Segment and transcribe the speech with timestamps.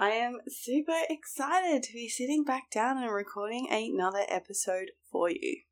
[0.00, 5.62] I am super excited to be sitting back down and recording another episode for you.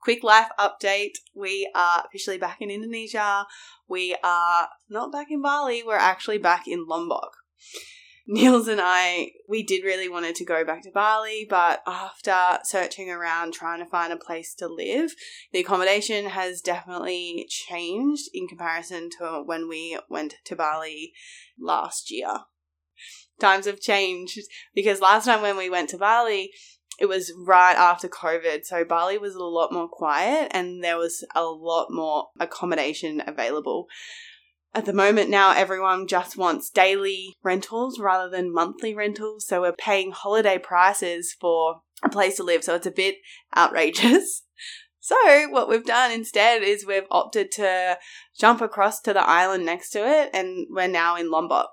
[0.00, 3.44] Quick life update we are officially back in Indonesia.
[3.88, 7.32] We are not back in Bali, we're actually back in Lombok.
[8.28, 13.10] Niels and I, we did really wanted to go back to Bali, but after searching
[13.10, 15.12] around trying to find a place to live,
[15.52, 21.12] the accommodation has definitely changed in comparison to when we went to Bali
[21.58, 22.42] last year
[23.40, 24.38] times have changed
[24.74, 26.50] because last time when we went to Bali,
[26.98, 28.64] it was right after COVID.
[28.64, 33.86] So Bali was a lot more quiet and there was a lot more accommodation available.
[34.74, 39.46] At the moment now, everyone just wants daily rentals rather than monthly rentals.
[39.46, 42.64] So we're paying holiday prices for a place to live.
[42.64, 43.16] So it's a bit
[43.56, 44.42] outrageous.
[44.98, 47.96] So, what we've done instead is we've opted to
[48.36, 51.68] jump across to the island next to it, and we're now in Lombok.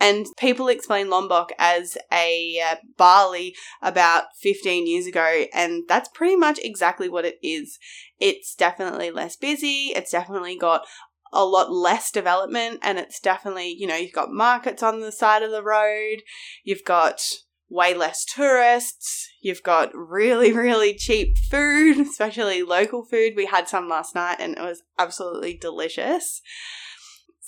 [0.00, 6.36] And people explain Lombok as a uh, Bali about 15 years ago, and that's pretty
[6.36, 7.78] much exactly what it is.
[8.18, 10.86] It's definitely less busy, it's definitely got
[11.32, 15.42] a lot less development, and it's definitely, you know, you've got markets on the side
[15.42, 16.22] of the road,
[16.64, 17.22] you've got
[17.70, 19.28] way less tourists.
[19.40, 23.34] You've got really, really cheap food, especially local food.
[23.36, 26.42] We had some last night and it was absolutely delicious.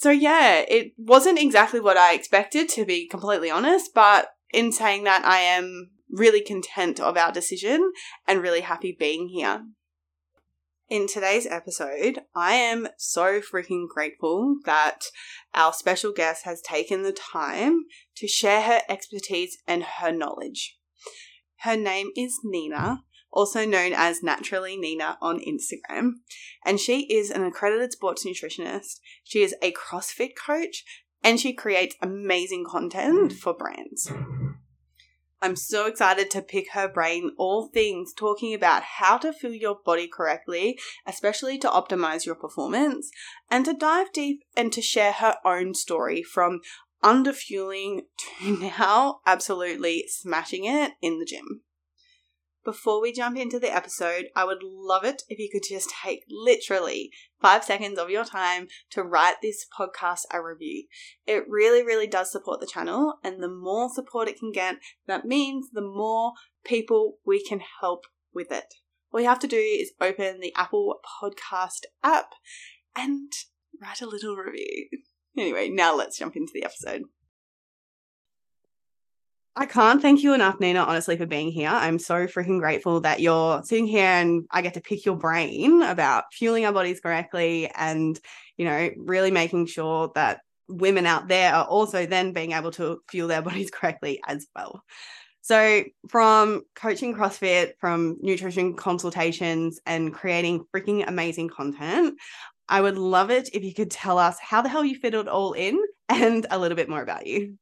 [0.03, 5.05] So yeah, it wasn't exactly what I expected to be completely honest, but in saying
[5.05, 7.93] that I am really content of our decision
[8.27, 9.63] and really happy being here.
[10.89, 15.05] In today's episode, I am so freaking grateful that
[15.55, 17.83] our special guest has taken the time
[18.17, 20.79] to share her expertise and her knowledge.
[21.61, 26.13] Her name is Nina, also known as Naturally Nina on Instagram.
[26.65, 29.01] And she is an accredited sports nutritionist.
[29.25, 30.85] She is a CrossFit coach
[31.25, 33.37] and she creates amazing content mm.
[33.37, 34.13] for brands.
[35.41, 39.77] I'm so excited to pick her brain, all things talking about how to fuel your
[39.85, 43.11] body correctly, especially to optimize your performance,
[43.51, 46.61] and to dive deep and to share her own story from
[47.03, 48.03] underfueling
[48.41, 51.63] to now absolutely smashing it in the gym.
[52.65, 56.25] Before we jump into the episode, I would love it if you could just take
[56.31, 60.85] literally five seconds of your time to write this podcast a review.
[61.27, 65.25] It really, really does support the channel, and the more support it can get, that
[65.25, 66.35] means the more
[66.65, 68.75] people we can help with it.
[69.13, 72.31] All you have to do is open the Apple Podcast app
[72.95, 73.33] and
[73.81, 74.89] write a little review.
[75.37, 77.03] Anyway, now let's jump into the episode.
[79.55, 81.69] I can't thank you enough, Nina, honestly, for being here.
[81.69, 85.83] I'm so freaking grateful that you're sitting here and I get to pick your brain
[85.83, 88.19] about fueling our bodies correctly and,
[88.57, 93.03] you know, really making sure that women out there are also then being able to
[93.11, 94.83] fuel their bodies correctly as well.
[95.43, 102.15] So, from coaching CrossFit, from nutrition consultations, and creating freaking amazing content,
[102.69, 105.29] I would love it if you could tell us how the hell you fit it
[105.29, 107.59] all in and a little bit more about you.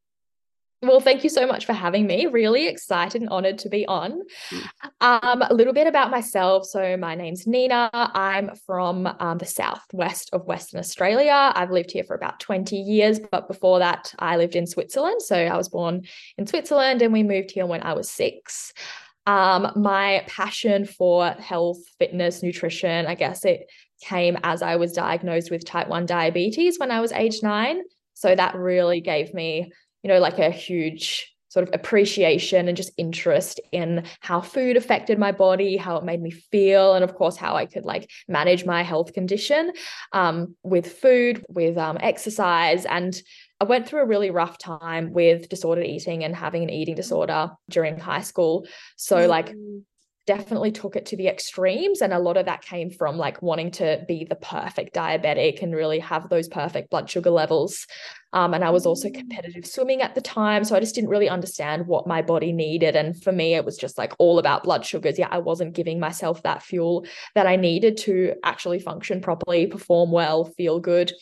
[0.82, 2.24] Well, thank you so much for having me.
[2.24, 4.22] Really excited and honored to be on.
[5.02, 6.64] Um, a little bit about myself.
[6.64, 7.91] So, my name's Nina.
[7.92, 11.52] I'm from um, the southwest of Western Australia.
[11.54, 15.20] I've lived here for about 20 years, but before that, I lived in Switzerland.
[15.20, 16.06] So, I was born
[16.38, 18.72] in Switzerland and we moved here when I was six.
[19.26, 23.70] Um, my passion for health, fitness, nutrition, I guess it
[24.00, 27.82] came as I was diagnosed with type 1 diabetes when I was age nine.
[28.14, 32.92] So, that really gave me you know, like a huge sort of appreciation and just
[32.97, 37.36] interest in how food affected my body, how it made me feel, and of course,
[37.36, 39.72] how I could like manage my health condition
[40.12, 42.86] um, with food, with um, exercise.
[42.86, 43.20] And
[43.60, 47.50] I went through a really rough time with disordered eating and having an eating disorder
[47.68, 48.66] during high school.
[48.96, 49.28] So, mm.
[49.28, 49.53] like,
[50.26, 53.70] definitely took it to the extremes and a lot of that came from like wanting
[53.72, 57.86] to be the perfect diabetic and really have those perfect blood sugar levels
[58.32, 59.15] Um, and I was also Mm.
[59.15, 60.65] competitive swimming at the time.
[60.65, 62.97] So I just didn't really understand what my body needed.
[62.97, 65.18] And for me, it was just like all about blood sugars.
[65.18, 67.04] Yeah, I wasn't giving myself that fuel
[67.34, 71.12] that I needed to actually function properly, perform well, feel good.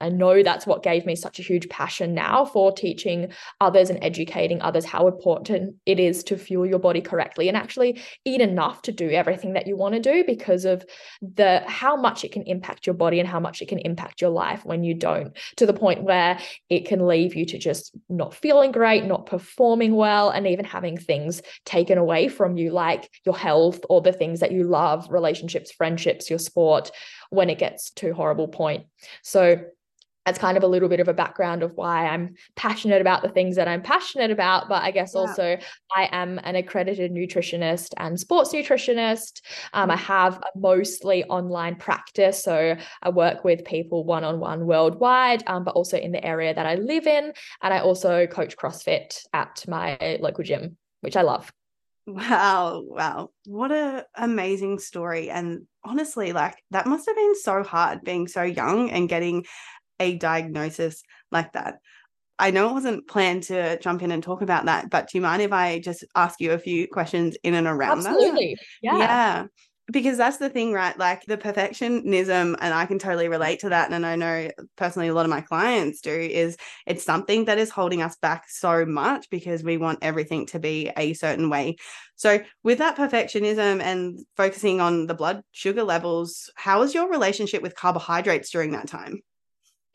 [0.00, 3.98] I know that's what gave me such a huge passion now for teaching others and
[4.02, 8.82] educating others how important it is to fuel your body correctly and actually eat enough
[8.82, 10.84] to do everything that you want to do because of
[11.20, 14.30] the how much it can impact your body and how much it can impact your
[14.30, 16.38] life when you don't to the point where
[16.68, 20.96] it can leave you to just not feeling great, not performing well, and even having
[20.96, 25.72] things taken away from you, like your health or the things that you love, relationships,
[25.72, 26.90] friendships, your sport,
[27.30, 28.86] when it gets to horrible point.
[29.22, 29.60] So
[30.26, 33.28] that's kind of a little bit of a background of why I'm passionate about the
[33.28, 34.68] things that I'm passionate about.
[34.68, 35.20] But I guess Yeah.
[35.20, 35.56] also
[35.94, 39.40] I am an accredited nutritionist and sports nutritionist.
[39.72, 42.42] Um, I have a mostly online practice.
[42.42, 46.52] So I work with people one on one worldwide, um, but also in the area
[46.52, 47.32] that I live in.
[47.62, 51.52] And I also coach CrossFit at my local gym, which I love.
[52.06, 53.30] Wow, wow.
[53.46, 55.28] What a amazing story.
[55.28, 59.44] And honestly, like that must have been so hard being so young and getting
[60.00, 61.78] a diagnosis like that.
[62.38, 65.22] I know it wasn't planned to jump in and talk about that, but do you
[65.22, 68.10] mind if I just ask you a few questions in and around that?
[68.10, 68.56] Absolutely.
[68.82, 68.98] Yeah.
[68.98, 69.44] Yeah.
[69.90, 70.98] Because that's the thing, right?
[70.98, 73.92] Like the perfectionism, and I can totally relate to that.
[73.92, 76.56] And I know personally a lot of my clients do, is
[76.86, 80.90] it's something that is holding us back so much because we want everything to be
[80.96, 81.76] a certain way.
[82.16, 87.62] So, with that perfectionism and focusing on the blood sugar levels, how was your relationship
[87.62, 89.20] with carbohydrates during that time?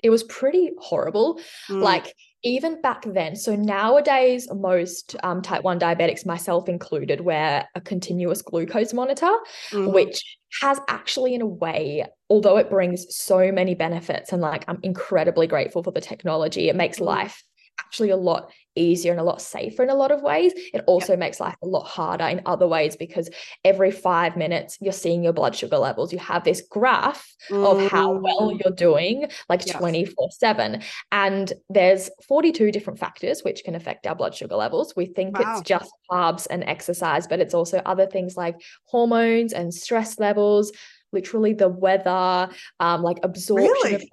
[0.03, 1.39] It was pretty horrible.
[1.69, 2.13] Mm, Like
[2.44, 3.36] even back then.
[3.36, 9.31] So nowadays, most um, type 1 diabetics, myself included, wear a continuous glucose monitor,
[9.71, 9.94] mhm.
[9.94, 10.24] which
[10.62, 15.45] has actually, in a way, although it brings so many benefits, and like I'm incredibly
[15.48, 17.06] grateful for the technology, it makes Mm.
[17.06, 17.44] life
[17.80, 20.54] actually a lot easier and a lot safer in a lot of ways.
[20.74, 23.30] It also makes life a lot harder in other ways because
[23.64, 26.14] every five minutes you're seeing your blood sugar levels.
[26.14, 29.78] You have this graph of how well Mm, you're doing, like Yes.
[29.78, 30.82] 24 7.
[31.12, 34.96] And there's 42 different factors which can affect our blood sugar levels.
[34.96, 35.42] We think Wow.
[35.42, 40.72] it's just carbs and exercise, but it's also other things like hormones and stress levels,
[41.12, 44.12] literally the weather, um, like absorption of Really?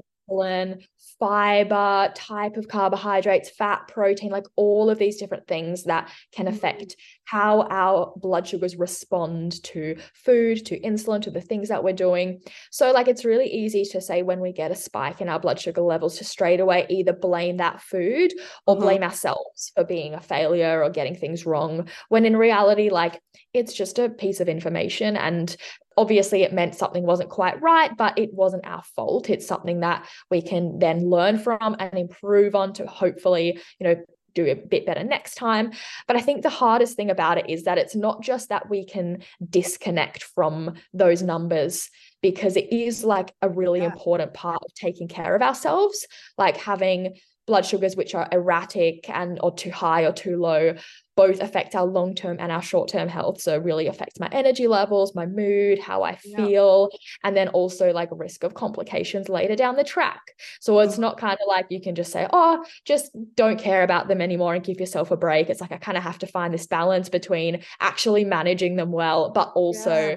[1.19, 6.49] Fiber, type of carbohydrates, fat, protein, like all of these different things that can Mm.
[6.49, 11.93] affect how our blood sugars respond to food, to insulin, to the things that we're
[11.93, 12.41] doing.
[12.71, 15.59] So, like, it's really easy to say when we get a spike in our blood
[15.61, 18.33] sugar levels to straight away either blame that food
[18.67, 18.79] or Mhm.
[18.79, 21.89] blame ourselves for being a failure or getting things wrong.
[22.09, 23.21] When in reality, like,
[23.53, 25.17] it's just a piece of information.
[25.17, 25.57] And
[25.99, 29.29] obviously, it meant something wasn't quite right, but it wasn't our fault.
[29.29, 33.97] It's something that we can then learn from and improve on to hopefully, you know,
[34.35, 35.73] do a bit better next time.
[36.07, 38.85] But I think the hardest thing about it is that it's not just that we
[38.85, 41.91] can disconnect from those numbers
[42.23, 43.87] because it is like a really Yeah.
[43.87, 46.07] important part of taking care of ourselves,
[46.37, 47.19] like having
[47.49, 50.75] blood sugars which are erratic and or too high or too low
[51.17, 55.27] both affect our long-term and our short-term health so really affects my energy levels my
[55.27, 56.37] mood how i Yeah.
[56.37, 56.91] feel
[57.25, 60.21] and then also like risk of complications later down the track
[60.61, 61.01] so it's Mhm.
[61.01, 64.55] not kind of like you can just say oh just don't care about them anymore
[64.55, 67.09] and give yourself a break it's like i kind of have to find this balance
[67.09, 70.17] between actually managing them well but also Yeah.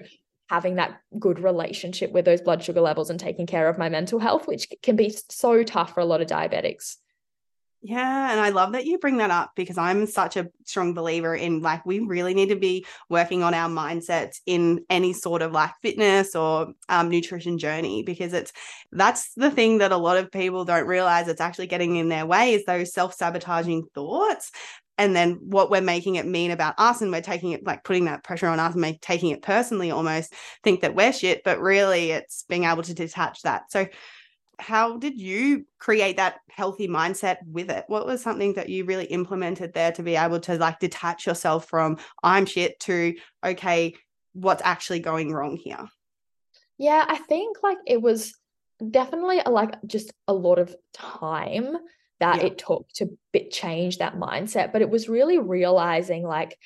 [0.52, 4.20] having that good relationship with those blood sugar levels and taking care of my mental
[4.20, 6.98] health which can be so tough for a lot of diabetics
[7.84, 11.34] Yeah, and I love that you bring that up because I'm such a strong believer
[11.34, 15.52] in like we really need to be working on our mindsets in any sort of
[15.52, 18.54] like fitness or um, nutrition journey because it's
[18.92, 22.28] that's the thing that a lot of people don't realize it's actually getting in their
[22.28, 24.52] way is those self-sabotaging thoughts
[25.00, 28.06] and then what we're making it mean about us and we're taking it like putting
[28.06, 31.60] that pressure on us and make, taking it personally almost think that we're shit but
[31.60, 33.72] really it's being able to detach that.
[33.72, 33.88] So
[34.62, 39.06] how did you create that healthy mindset with it what was something that you really
[39.06, 43.94] implemented there to be able to like detach yourself from i'm shit to okay
[44.34, 45.88] what's actually going wrong here
[46.78, 48.34] Yeah, I think like it was
[48.90, 51.78] definitely a, like just a lot of time
[52.20, 52.48] that Yeah.
[52.48, 56.58] it took to bit change that mindset, but it was really realizing like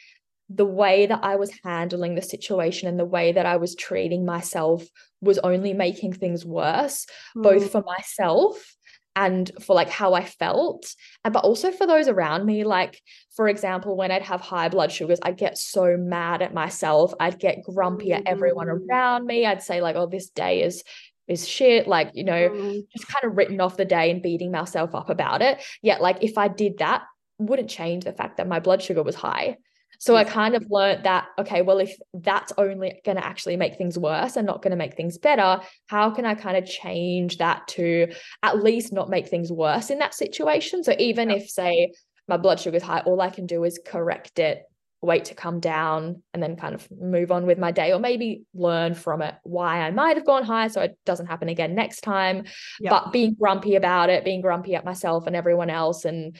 [0.49, 4.25] the way that I was handling the situation and the way that I was treating
[4.25, 4.85] myself
[5.21, 8.75] was only making things worse, both Mm, for myself
[9.15, 10.85] and for like how I felt,
[11.23, 12.63] and but also for those around me.
[12.65, 13.01] Like,
[13.35, 17.13] for example, when I'd have high blood sugars, I'd get so mad at myself.
[17.19, 18.85] I'd get grumpy at everyone Mm.
[18.89, 19.45] around me.
[19.45, 20.83] I'd say, like, oh, this day is
[21.27, 22.85] is shit like you know Mm.
[22.95, 26.17] just kind of written off the day and beating myself up about it yet like
[26.21, 27.01] if i did that
[27.39, 29.57] wouldn't change the fact that my blood sugar was high
[29.99, 30.27] so i mm.
[30.27, 34.35] kind of learned that okay well if that's only going to actually make things worse
[34.35, 38.07] and not going to make things better how can i kind of change that to
[38.43, 40.83] at least not make things worse in that situation?
[40.83, 41.91] So even if say
[42.27, 44.63] my blood sugar is high all i can do is correct it
[45.05, 48.43] wait to come down and then kind of move on with my day or maybe
[48.53, 52.01] learn from it why I might have gone high so it doesn't happen again next
[52.01, 52.45] time.
[52.79, 52.89] Yeah.
[52.89, 56.35] but being grumpy about it being grumpy at myself and everyone else and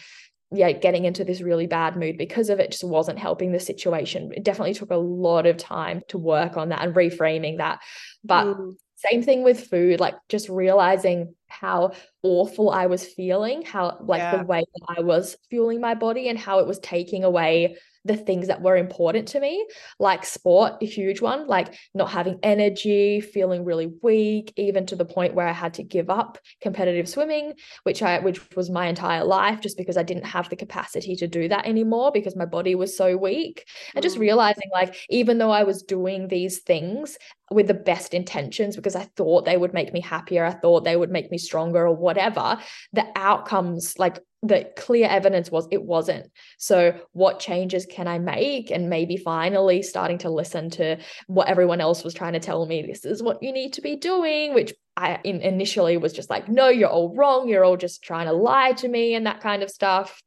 [0.52, 4.32] yeah getting into this really bad mood because of it just wasn't helping the situation
[4.36, 7.80] it definitely took a lot of time to work on that and reframing that
[8.24, 8.76] but Mm.
[8.96, 11.92] same thing with food like just realizing how
[12.24, 14.38] awful i was feeling how like Yeah.
[14.38, 18.16] the way that i was fueling my body and how it was taking away the
[18.16, 19.66] things that were important to me
[20.00, 25.06] like sport a huge one like not having energy feeling really weak even to the
[25.06, 29.24] point where i had to give up competitive swimming which i which was my entire
[29.24, 32.76] life just because i didn't have the capacity to do that anymore because my body
[32.76, 33.66] was so weak.
[33.94, 37.18] And just realizing like even though i was doing these things
[37.52, 40.44] with the best intentions because I thought they would make me happier.
[40.44, 42.58] I thought they would make me stronger or whatever.
[42.94, 46.32] The outcomes, like the clear evidence was it wasn't.
[46.58, 48.72] So, what changes can I make?
[48.72, 50.98] And maybe finally starting to listen to
[51.28, 53.96] what everyone else was trying to tell me this is what you need to be
[53.96, 57.50] doing, which I in, initially was just like, no, you're all wrong.
[57.50, 60.22] You're all just trying to lie to me and that kind of stuff.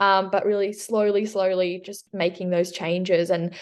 [0.00, 3.54] Um, but really slowly, slowly just making those changes and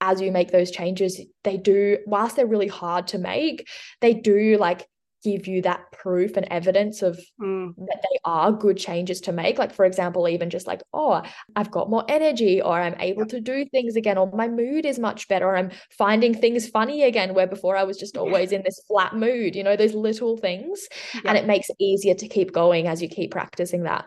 [0.00, 3.68] as you make those changes, they do, whilst they're really hard to make,
[4.00, 4.86] they do like
[5.24, 7.74] give you that proof and evidence of Mm.
[7.78, 9.58] that they are good changes to make.
[9.58, 11.22] Like, for example, even just like, oh,
[11.56, 14.98] I've got more energy, or I'm able to do things again, or my mood is
[15.00, 18.62] much better, or I'm finding things funny again, where before I was just always in
[18.62, 20.86] this flat mood, you know, those little things.
[21.24, 24.04] And it makes it easier to keep going as you keep practicing that.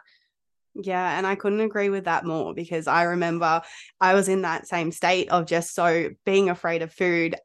[0.82, 3.62] Yeah, and I couldn't agree with that more because I remember
[4.00, 7.36] I was in that same state of just so being afraid of food,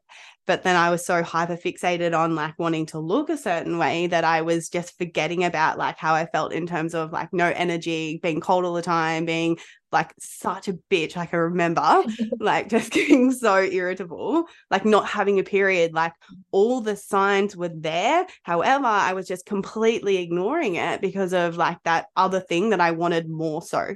[0.47, 4.07] but then I was so hyper fixated on like wanting to look a certain way
[4.07, 7.47] that I was just forgetting about like how I felt in terms of like no
[7.47, 9.57] energy, being cold all the time, being
[9.91, 11.15] like such a bitch.
[11.15, 12.03] Like I remember
[12.39, 16.13] like just getting so irritable, like not having a period, like
[16.51, 18.27] all the signs were there.
[18.43, 22.91] However, I was just completely ignoring it because of like that other thing that I
[22.91, 23.95] wanted more so.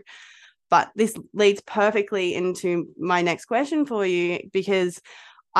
[0.72, 5.02] But this leads perfectly into my next question for you because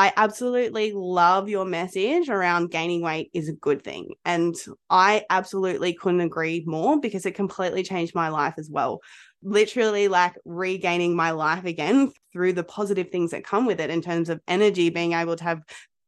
[0.00, 4.14] I absolutely love your message around gaining weight is a good thing.
[4.24, 4.54] And
[4.88, 9.00] I absolutely couldn't agree more because it completely changed my life as well.
[9.42, 14.00] Literally, like regaining my life again through the positive things that come with it in
[14.00, 15.60] terms of energy, being able to have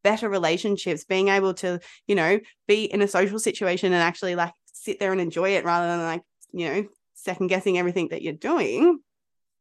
[0.03, 4.53] better relationships, being able to, you know, be in a social situation and actually like
[4.65, 6.83] sit there and enjoy it rather than like, you know,
[7.13, 8.97] second guessing everything that you're doing.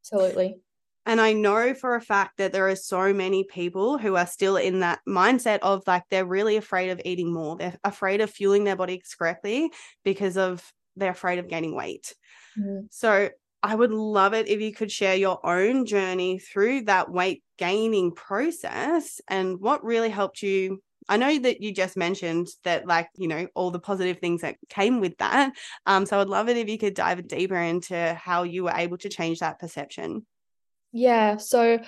[0.01, 0.57] Absolutely.
[1.04, 4.56] And I know for a fact that there are so many people who are still
[4.56, 7.56] in that mindset of like they're really afraid of eating more.
[7.56, 9.71] They're afraid of fueling their bodies correctly
[10.04, 12.14] because of they're afraid of gaining weight.
[12.59, 12.87] Mm.
[12.90, 13.30] So
[13.62, 18.12] I would love it if you could share your own journey through that weight gaining
[18.12, 20.82] process and what really helped you.
[21.09, 24.56] I know that you just mentioned that, like, you know, all the positive things that
[24.68, 25.52] came with that.
[25.85, 28.99] Um, so I'd love it if you could dive deeper into how you were able
[28.99, 30.25] to change that perception.
[30.93, 31.37] Yeah.
[31.39, 31.81] So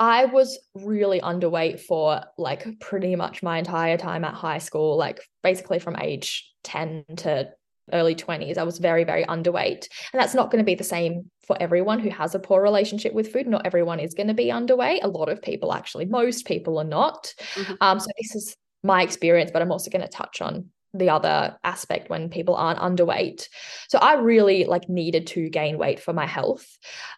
[0.00, 5.20] I was really underweight for like pretty much my entire time at high school, like
[5.42, 7.50] basically from age 10 to
[7.92, 8.58] early 20s.
[8.58, 9.88] I was very, very underweight.
[10.12, 13.12] And that's not going to be the same for everyone who has a poor relationship
[13.14, 13.46] with food.
[13.46, 15.00] Not everyone is going to be underweight.
[15.04, 17.34] A lot of people, actually, most people are not.
[17.54, 17.76] Mhm.
[17.80, 21.56] Um, so this is my experience, but I'm also going to touch on the other
[21.64, 23.48] aspect when people aren't underweight.
[23.88, 26.66] So I really like needed to gain weight for my health.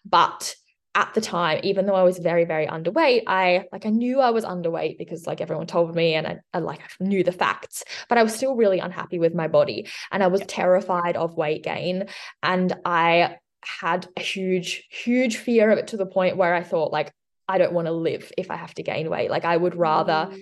[0.05, 0.55] But
[0.93, 4.31] at the time, even though I was very, very underweight, I like I knew I
[4.31, 8.17] was underweight because like everyone told me and I, I like knew the facts, but
[8.17, 12.07] I was still really unhappy with my body and I was terrified of weight gain.
[12.43, 16.91] And I had a huge, huge fear of it to the point where I thought
[16.91, 17.13] like
[17.47, 19.29] I don't want to live if I have to gain weight.
[19.29, 20.41] Like I would rather Mm.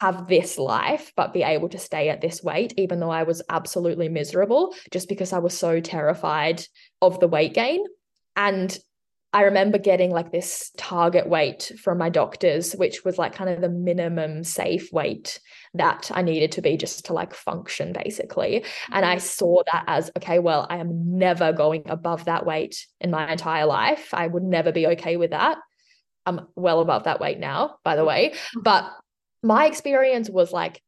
[0.00, 3.42] have this life, but be able to stay at this weight, even though I was
[3.50, 6.62] absolutely miserable, just because I was so terrified
[7.02, 7.84] of the weight gain.
[8.34, 8.78] And
[9.32, 13.60] I remember getting like this target weight from my doctors, which was like kind of
[13.60, 15.40] the minimum safe weight
[15.74, 18.64] that I needed to be just to like function basically.
[18.90, 19.24] And I mm-hmm.
[19.24, 23.66] saw that as okay, well, I am never going above that weight in my entire
[23.66, 24.12] life.
[24.12, 25.58] I would never be okay with that.
[26.26, 28.30] I'm well above that weight now, by the way.
[28.30, 28.62] Mm-hmm.
[28.62, 28.90] But
[29.42, 30.82] my experience was like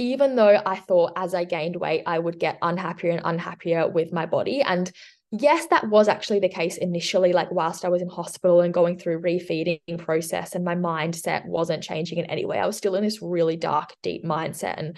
[0.00, 4.12] even though I thought as I gained weight, I would get unhappier and unhappier with
[4.12, 4.62] my body.
[4.62, 4.90] And
[5.30, 8.98] yes, that was actually the case initially, like whilst I was in hospital and going
[8.98, 12.58] through refeeding process, and my mindset wasn't changing in any way.
[12.58, 14.78] I was still in this really dark, deep mindset.
[14.78, 14.96] And,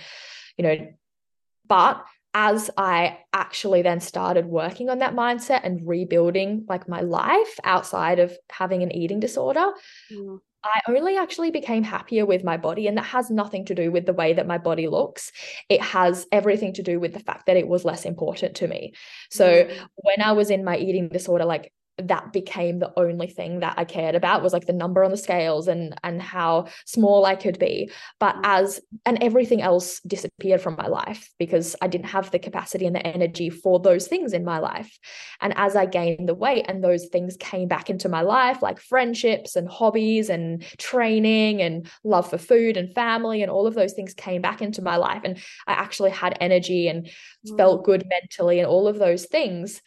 [0.56, 0.76] you know,
[1.66, 7.58] but as I actually then started working on that mindset and rebuilding like my life
[7.64, 9.66] outside of having an eating disorder,
[10.12, 10.38] mm.
[10.62, 12.86] I only actually became happier with my body.
[12.86, 15.32] And that has nothing to do with the way that my body looks.
[15.68, 18.92] It has everything to do with the fact that it was less important to me.
[19.30, 19.78] So mm.
[19.96, 23.84] when I was in my eating disorder, like that became the only thing that I
[23.84, 27.58] cared about was like the number on the scales and and how small I could
[27.58, 28.40] be but mm.
[28.44, 32.94] as and everything else disappeared from my life because I didn't have the capacity and
[32.94, 34.98] the energy for those things in my life
[35.40, 38.80] and as I gained the weight and those things came back into my life like
[38.80, 43.92] friendships and hobbies and training and love for food and family and all of those
[43.92, 47.06] things came back into my life and I actually had energy and
[47.46, 47.56] mm.
[47.56, 49.82] felt good mentally and all of those things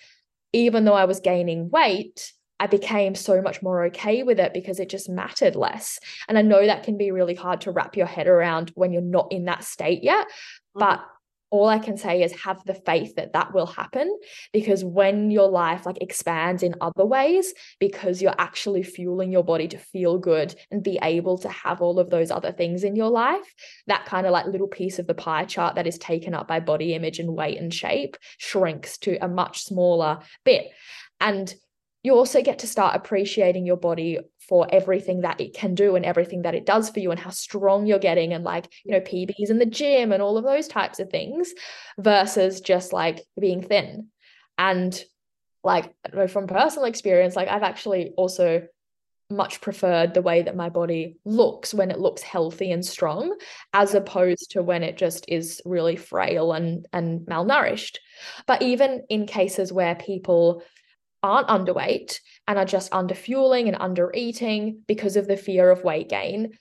[0.53, 4.79] even though I was gaining weight, I became so much more okay with it because
[4.79, 5.99] it just mattered less.
[6.29, 9.01] And I know that can be really hard to wrap your head around when you're
[9.01, 10.27] not in that state yet.
[10.27, 10.79] Mm-hmm.
[10.79, 11.05] But
[11.53, 14.17] all I can say is have the faith that that will happen
[14.51, 19.67] because when your life like expands in other ways because you're actually fueling your body
[19.67, 23.11] to feel good and be able to have all of those other things in your
[23.11, 23.53] life
[23.85, 26.59] that kind of like little piece of the pie chart that is taken up by
[26.59, 30.71] body image and weight and shape shrinks to a much smaller bit.
[31.21, 31.53] And
[32.03, 36.05] you also get to start appreciating your body for everything that it can do and
[36.05, 38.99] everything that it does for you and how strong you're getting and like you know
[38.99, 41.53] PBs in the gym and all of those types of things
[41.97, 44.09] versus just like being thin.
[44.57, 45.01] And
[45.63, 45.93] like
[46.27, 48.67] from personal experience like I've actually also
[49.29, 53.35] much preferred the way that my body looks when it looks healthy and strong
[53.73, 57.97] as opposed to when it just is really frail and and malnourished.
[58.45, 60.63] But even in cases where people
[61.23, 65.83] aren't underweight and are just under fueling and under eating because of the fear of
[65.83, 66.51] weight gain,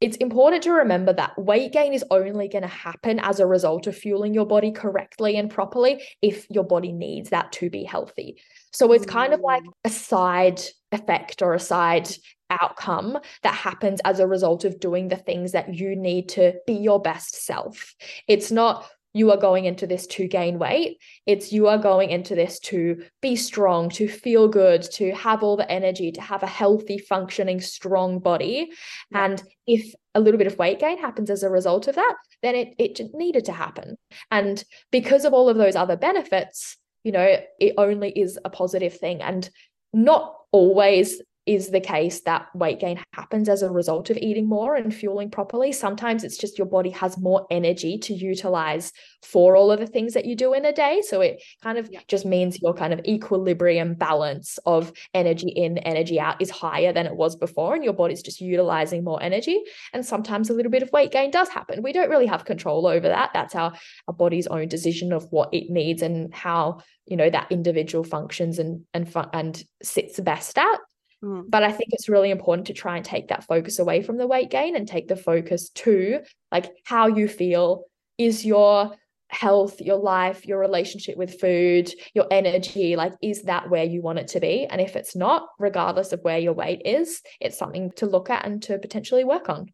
[0.00, 3.86] it's important to remember that weight gain is only going to happen as a result
[3.86, 8.40] of fueling your body correctly and properly if your body needs that to be healthy.
[8.72, 10.60] So it's kind of like a side
[10.90, 12.08] effect or a side
[12.50, 16.74] outcome that happens as a result of doing the things that you need to be
[16.74, 17.94] your best self.
[18.26, 20.98] It's not you are going into this to gain weight.
[21.26, 25.56] It's you are going into this to be strong, to feel good, to have all
[25.56, 28.70] the energy, to have a healthy, functioning, strong body.
[29.10, 29.24] Yeah.
[29.26, 32.54] And if a little bit of weight gain happens as a result of that, then
[32.54, 33.96] it, it needed to happen.
[34.30, 38.96] And because of all of those other benefits, you know, it only is a positive
[38.96, 39.20] thing.
[39.22, 39.48] And
[39.92, 44.76] not always is the case that weight gain happens as a result of eating more
[44.76, 45.72] and fueling properly.
[45.72, 50.14] Sometimes it's just your body has more energy to utilize for all of the things
[50.14, 51.02] that you do in a day.
[51.04, 52.00] So it kind of yeah.
[52.06, 57.06] just means your kind of equilibrium balance of energy in, energy out is higher than
[57.06, 59.60] it was before, and your body's just utilizing more energy.
[59.92, 61.82] And sometimes a little bit of weight gain does happen.
[61.82, 63.30] We don't really have control over that.
[63.34, 63.72] That's our,
[64.06, 68.60] our body's own decision of what it needs and how you know that individual functions
[68.60, 70.78] and and and sits best at
[71.22, 71.44] Mm.
[71.48, 74.26] But I think it's really important to try and take that focus away from the
[74.26, 77.84] weight gain and take the focus to like how you feel
[78.18, 78.94] is your
[79.32, 84.18] health, your life, your relationship with food, your energy, like, is that where you want
[84.18, 84.66] it to be?
[84.66, 88.44] And if it's not, regardless of where your weight is, it's something to look at
[88.44, 89.72] and to potentially work on.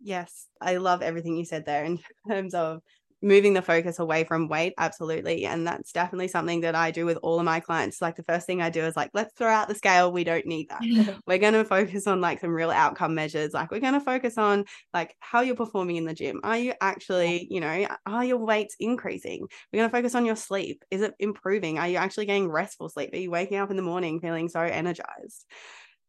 [0.00, 2.82] Yes, I love everything you said there in terms of
[3.26, 7.18] moving the focus away from weight absolutely and that's definitely something that i do with
[7.22, 9.68] all of my clients like the first thing i do is like let's throw out
[9.68, 10.82] the scale we don't need that.
[11.26, 14.38] We're going to focus on like some real outcome measures like we're going to focus
[14.38, 16.40] on like how you're performing in the gym.
[16.42, 19.46] Are you actually you know are your weights increasing?
[19.72, 20.84] We're going to focus on your sleep.
[20.90, 21.78] Is it improving?
[21.78, 23.10] Are you actually getting restful sleep?
[23.12, 25.44] Are you waking up in the morning feeling so energized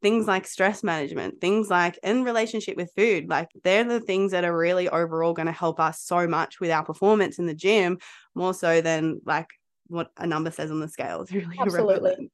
[0.02, 4.46] things like stress management, things like in relationship with food, like they're the things that
[4.46, 7.98] are really overall going to help us so much with our performance in the gym,
[8.36, 9.48] more so than like
[9.88, 11.22] what a number says on the scale.
[11.22, 11.96] It's really Absolutely.
[11.96, 12.32] irrelevant.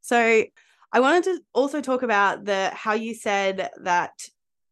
[0.00, 0.44] So
[0.92, 4.12] I wanted to also talk about the how you said that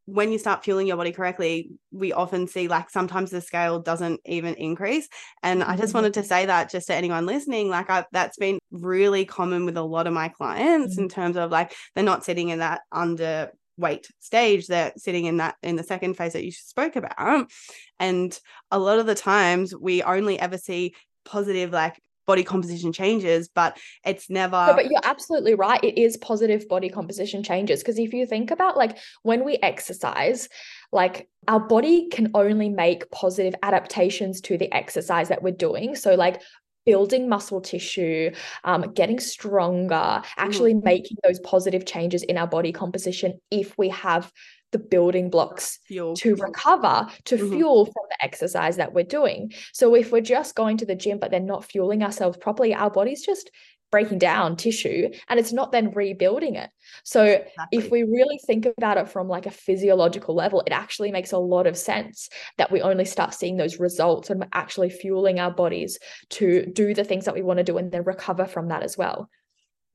[0.06, 4.20] when you start fueling your body correctly, we often see like sometimes the scale doesn't
[4.26, 5.08] even increase.
[5.42, 6.28] And I just wanted to mm-hmm.
[6.28, 10.06] say that just to anyone listening, like I, that's been really common with a lot
[10.06, 11.04] of my clients mm-hmm.
[11.04, 15.56] in terms of like they're not sitting in that underweight stage they're sitting in that
[15.62, 17.50] in the second phase that you spoke about
[17.98, 18.38] and
[18.70, 23.78] a lot of the times we only ever see positive like body composition changes, but
[24.04, 24.66] it's never.
[24.68, 25.82] No, but you're absolutely right.
[25.82, 27.80] It is positive body composition changes.
[27.80, 30.48] Because if you think about like when we exercise,
[30.92, 35.94] like our body can only make positive adaptations to the exercise that we're doing.
[35.94, 36.40] So, like
[36.86, 38.30] building muscle tissue,
[38.64, 40.84] um, getting stronger, actually mm.
[40.84, 44.30] making those positive changes in our body composition if we have
[44.74, 46.16] the building blocks fuel.
[46.16, 47.54] to recover, to mm-hmm.
[47.54, 49.52] fuel from the exercise that we're doing.
[49.72, 52.90] So if we're just going to the gym, but then not fueling ourselves properly, our
[52.90, 53.52] body's just
[53.92, 56.68] breaking down tissue and it's not then rebuilding it.
[57.04, 57.78] So exactly.
[57.78, 61.38] if we really think about it from like a physiological level, it actually makes a
[61.38, 66.00] lot of sense that we only start seeing those results and actually fueling our bodies
[66.30, 68.98] to do the things that we want to do and then recover from that as
[68.98, 69.30] well.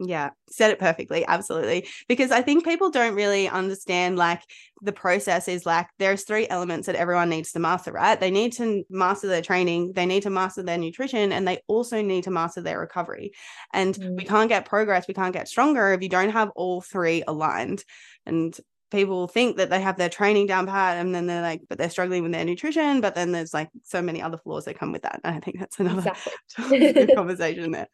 [0.01, 1.25] Yeah, said it perfectly.
[1.27, 1.87] Absolutely.
[2.07, 4.41] Because I think people don't really understand like
[4.81, 8.17] the process is like there's three elements that everyone needs to master, right?
[8.17, 12.01] They need to master their training, they need to master their nutrition, and they also
[12.01, 13.33] need to master their recovery.
[13.73, 14.15] And mm.
[14.15, 17.83] we can't get progress, we can't get stronger if you don't have all three aligned.
[18.25, 18.57] And
[18.91, 21.89] people think that they have their training down pat and then they're like but they're
[21.89, 25.03] struggling with their nutrition but then there's like so many other flaws that come with
[25.03, 26.11] that and i think that's another
[26.57, 27.07] exactly.
[27.15, 27.87] conversation there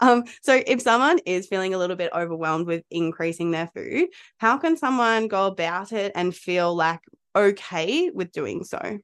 [0.00, 4.58] um, so if someone is feeling a little bit overwhelmed with increasing their food, how
[4.58, 7.00] can someone go about it and feel like
[7.34, 8.98] okay with doing so?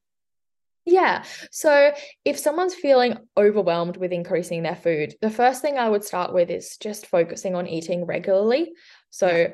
[0.85, 1.23] Yeah.
[1.53, 1.93] So
[2.25, 6.51] if someone's feeling overwhelmed with increasing their food, the first thing I would start with
[6.51, 8.73] is just focusing on eating regularly.
[9.11, 9.53] So,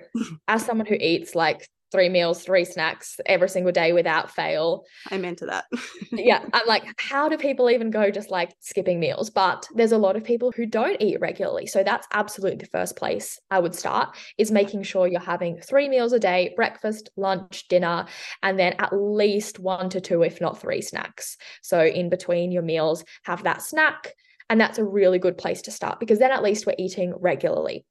[0.48, 4.85] as someone who eats like three meals, three snacks every single day without fail.
[5.11, 5.64] I'm into that.
[6.12, 6.44] yeah.
[6.53, 9.31] I'm like, how do people even go just like skipping meals?
[9.31, 11.66] But there's a lot of people who don't eat regularly.
[11.66, 15.88] So that's absolutely the first place I would start is making sure you're having three
[15.88, 18.07] meals a day, breakfast, lunch, dinner,
[18.42, 21.37] and then at least one to two, if not three snacks.
[21.62, 24.14] So in between your meals, have that snack.
[24.51, 27.85] And that's a really good place to start because then at least we're eating regularly.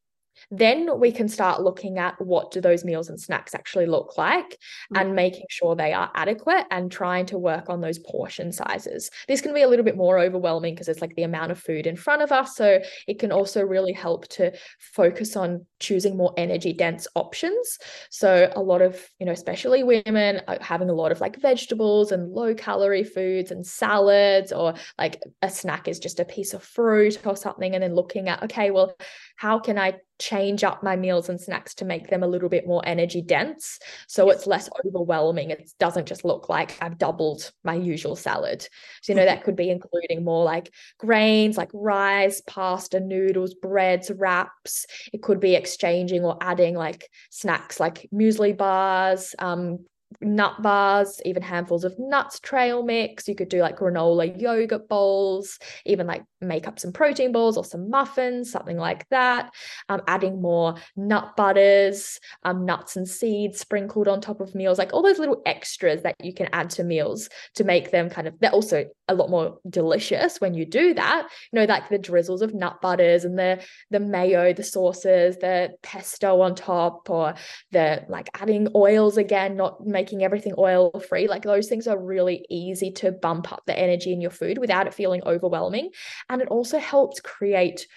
[0.51, 4.49] Then we can start looking at what do those meals and snacks actually look like
[4.49, 4.97] mm-hmm.
[4.97, 9.09] and making sure they are adequate and trying to work on those portion sizes.
[9.27, 11.87] This can be a little bit more overwhelming because it's like the amount of food
[11.87, 12.55] in front of us.
[12.55, 17.77] So it can also really help to focus on choosing more energy dense options.
[18.09, 22.31] So a lot of, you know, especially women having a lot of like vegetables and
[22.31, 27.19] low calorie foods and salads or like a snack is just a piece of fruit
[27.25, 28.95] or something and then looking at okay, well,
[29.35, 32.67] how can I change up my meals and snacks to make them a little bit
[32.67, 33.79] more energy dense.
[34.07, 35.51] So it's less overwhelming.
[35.51, 38.67] It doesn't just look like i've doubled my usual salad.
[39.01, 44.11] So you know that could be including more like grains like rice pasta noodles breads
[44.11, 44.85] wraps.
[45.13, 49.79] It could be exchanging or adding like snacks like muesli bars um,
[50.21, 53.27] nut bars, even handfuls of nuts trail mix.
[53.27, 57.65] You could do like granola yogurt bowls, even like make up some protein balls or
[57.65, 59.53] some muffins, something like that.
[59.89, 64.93] Um, adding more nut butters, um, nuts and seeds sprinkled on top of meals, like
[64.93, 68.39] all those little extras that you can add to meals to make them kind of,
[68.39, 71.27] they're also a lot more delicious when you do that.
[71.51, 75.71] You know, like the drizzles of nut butters and the the mayo, the sauces, the
[75.81, 77.35] pesto on top, or
[77.71, 81.27] the like adding oils again, not making everything oil free.
[81.27, 84.87] Like those things are really easy to bump up the energy in your food without
[84.87, 85.91] it feeling overwhelming.
[86.29, 87.87] And it also helps create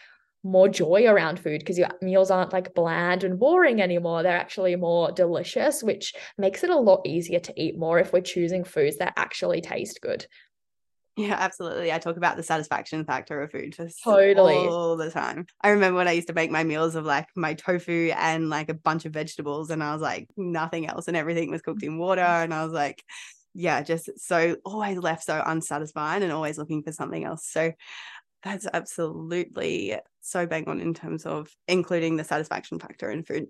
[0.42, 4.22] more joy around food because your meals aren't like bland and boring anymore.
[4.22, 8.22] They're actually more delicious, which makes it a lot easier to eat more if we're
[8.22, 10.26] choosing foods that actually taste good.
[11.16, 11.92] Yeah, absolutely.
[11.92, 15.44] I talk about the satisfaction factor of food just totally all the time.
[15.60, 18.70] I remember when I used to make my meals of like my tofu and like
[18.70, 21.98] a bunch of vegetables, and I was like nothing else, and everything was cooked in
[21.98, 22.44] water, mm.
[22.44, 23.04] and I was like,
[23.52, 27.46] yeah, just so always left so unsatisfied and always looking for something else.
[27.46, 27.72] So
[28.42, 33.48] that's absolutely so bang on in terms of including the satisfaction factor in food.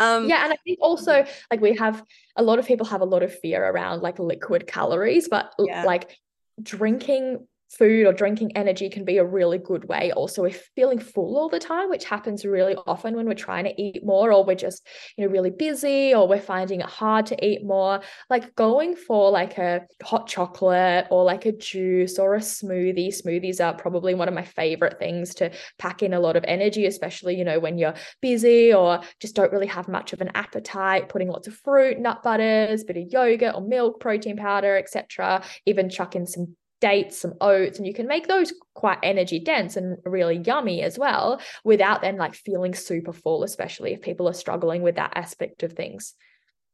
[0.00, 2.02] Um, yeah, and I think also like we have
[2.36, 5.84] a lot of people have a lot of fear around like liquid calories, but yeah.
[5.84, 6.18] like
[6.60, 10.12] drinking food or drinking energy can be a really good way.
[10.12, 13.82] Also if feeling full all the time which happens really often when we're trying to
[13.82, 17.46] eat more or we're just you know really busy or we're finding it hard to
[17.46, 22.40] eat more like going for like a hot chocolate or like a juice or a
[22.40, 23.08] smoothie.
[23.08, 26.86] Smoothies are probably one of my favorite things to pack in a lot of energy
[26.86, 31.08] especially you know when you're busy or just don't really have much of an appetite.
[31.08, 35.88] Putting lots of fruit nut butters bit of yogurt or milk protein powder etc even
[35.88, 39.96] chuck in some dates, some oats, and you can make those quite energy dense and
[40.04, 44.82] really yummy as well without then like feeling super full, especially if people are struggling
[44.82, 46.12] with that aspect of things.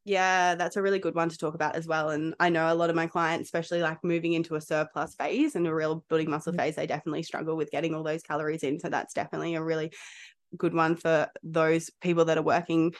[0.04, 2.10] Yeah, that's a really good one to talk about as well.
[2.10, 5.54] And I know a lot of my clients, especially like moving into a surplus phase
[5.54, 6.58] and a real building muscle mm-hmm.
[6.60, 8.80] phase, they definitely struggle with getting all those calories in.
[8.80, 9.92] So that's definitely a really
[10.56, 12.94] good one for those people that are working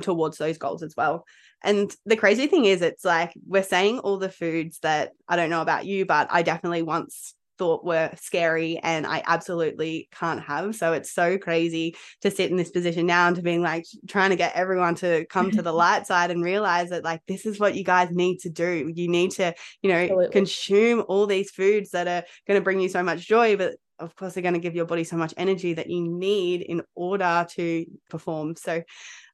[0.00, 1.24] towards those goals as well.
[1.62, 5.50] And the crazy thing is, it's like we're saying all the foods that I don't
[5.50, 10.74] know about you, but I definitely once thought were scary and I absolutely can't have.
[10.74, 14.30] So it's so crazy to sit in this position now and to being like trying
[14.30, 17.60] to get everyone to come to the light side and realize that like this is
[17.60, 18.90] what you guys need to do.
[18.92, 20.30] You need to, you know, absolutely.
[20.30, 24.16] consume all these foods that are going to bring you so much joy, but of
[24.16, 27.46] course they're going to give your body so much energy that you need in order
[27.50, 28.56] to perform.
[28.56, 28.82] So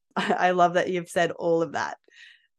[0.16, 1.96] I love that you've said all of that.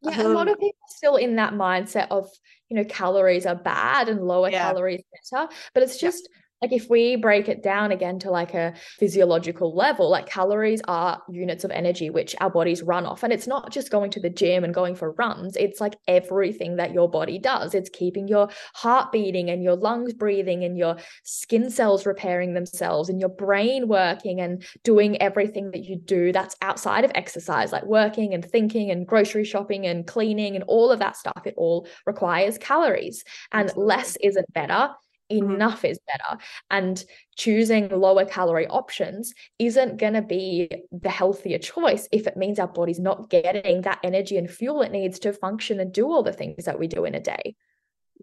[0.02, 2.28] Yeah, um, a lot of people still in that mindset of,
[2.68, 4.68] you know, calories are bad and lower yeah.
[4.68, 5.48] calories better.
[5.74, 6.28] But it's just
[6.62, 11.22] like if we break it down again to like a physiological level, like calories are
[11.28, 13.22] units of energy which our bodies run off.
[13.22, 16.76] And it's not just going to the gym and going for runs, it's like everything
[16.76, 17.74] that your body does.
[17.74, 23.08] It's keeping your heart beating and your lungs breathing and your skin cells repairing themselves
[23.08, 27.84] and your brain working and doing everything that you do that's outside of exercise, like
[27.84, 31.46] working and thinking and grocery shopping and cleaning and all of that stuff.
[31.46, 34.90] It all requires calories and less isn't better.
[35.30, 35.86] Enough mm-hmm.
[35.86, 36.42] is better.
[36.70, 37.02] And
[37.36, 42.68] choosing lower calorie options isn't going to be the healthier choice if it means our
[42.68, 46.32] body's not getting that energy and fuel it needs to function and do all the
[46.32, 47.54] things that we do in a day.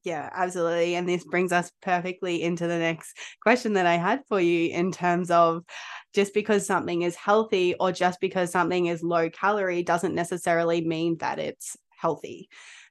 [0.04, 0.96] Yeah absolutely.
[0.96, 4.92] And this brings us perfectly into the next question that i had for you in
[4.92, 5.64] terms of
[6.14, 11.18] just because something is healthy or just because something is low calorie doesn't necessarily mean
[11.18, 12.48] that it's healthy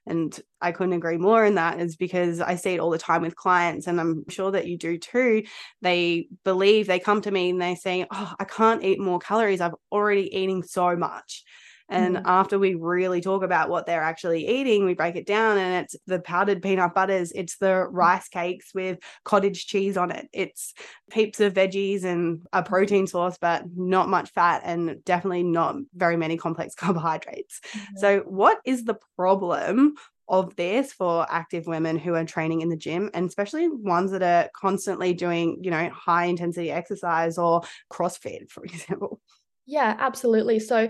[0.07, 3.21] and I couldn't agree more in that is because I see it all the time
[3.21, 5.43] with clients, and I'm sure that you do too.
[5.81, 9.61] They believe they come to me and they say, Oh, I can't eat more calories.
[9.61, 11.43] I'm already eating so much.
[11.89, 12.27] And mm-hmm.
[12.27, 15.95] after we really talk about what they're actually eating, we break it down and it's
[16.05, 17.87] the powdered peanut butters, it's the mm.
[17.91, 20.73] rice cakes with cottage cheese on it, it's
[21.13, 22.67] heaps of veggies and a mm-hmm.
[22.67, 27.61] protein source, but not much fat and definitely not very many complex carbohydrates.
[27.71, 27.97] Mm-hmm.
[27.97, 29.95] So, what is the problem
[30.29, 34.21] of this for active women who are training in the gym and especially ones that
[34.21, 39.21] are constantly doing you know high intensity exercise or crossfit for example
[39.67, 40.59] yeah, absolutely.
[40.59, 40.89] So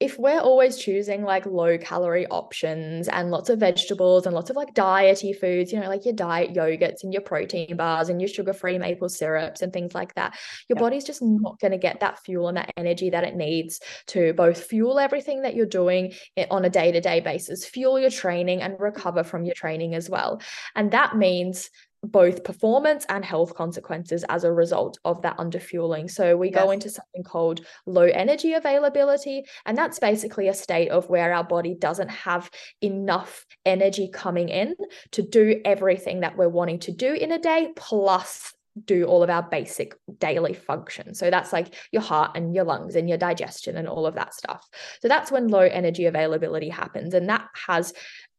[0.00, 4.54] if we're always choosing like low calorie options and lots of vegetables and lots of
[4.54, 8.28] like diety foods, you know, like your diet yogurts and your protein bars and your
[8.28, 10.38] sugar free maple syrups and things like that,
[10.68, 10.82] your yeah.
[10.82, 14.34] body's just not going to get that fuel and that energy that it needs to
[14.34, 16.12] both fuel everything that you're doing
[16.50, 20.08] on a day to day basis, fuel your training and recover from your training as
[20.08, 20.40] well.
[20.76, 21.70] And that means
[22.04, 26.10] both performance and health consequences as a result of that underfueling.
[26.10, 26.62] So we yes.
[26.62, 31.44] go into something called low energy availability, and that's basically a state of where our
[31.44, 34.74] body doesn't have enough energy coming in
[35.12, 39.30] to do everything that we're wanting to do in a day, plus do all of
[39.30, 41.18] our basic daily functions.
[41.18, 44.34] So that's like your heart and your lungs and your digestion and all of that
[44.34, 44.68] stuff.
[45.02, 47.14] So that's when low energy availability happens.
[47.14, 47.92] And that has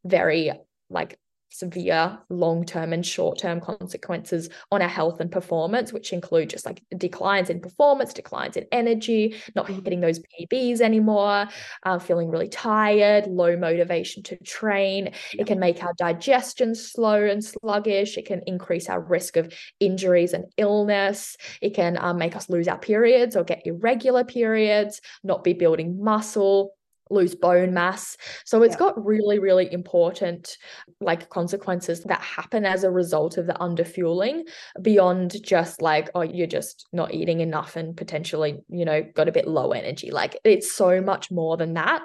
[0.05, 0.53] very
[0.89, 1.19] like
[1.49, 6.65] severe long term and short term consequences on our health and performance, which include just
[6.65, 9.83] like declines in performance, declines in energy, not mm-hmm.
[9.83, 11.47] hitting those PBs anymore,
[11.83, 15.11] uh, feeling really tired, low motivation to train.
[15.33, 18.17] It can make our digestion slow and sluggish.
[18.17, 21.35] It can increase our risk of injuries and illness.
[21.61, 26.03] It can um, make us lose our periods or get irregular periods, not be building
[26.03, 26.75] muscle
[27.09, 28.17] lose bone mass.
[28.45, 28.79] So it's yeah.
[28.79, 30.57] got really, really important
[31.01, 34.43] like consequences that happen as a result of the underfueling
[34.81, 39.31] beyond just like, oh, you're just not eating enough and potentially, you know, got a
[39.31, 40.11] bit low energy.
[40.11, 42.01] Like it's so much more than that.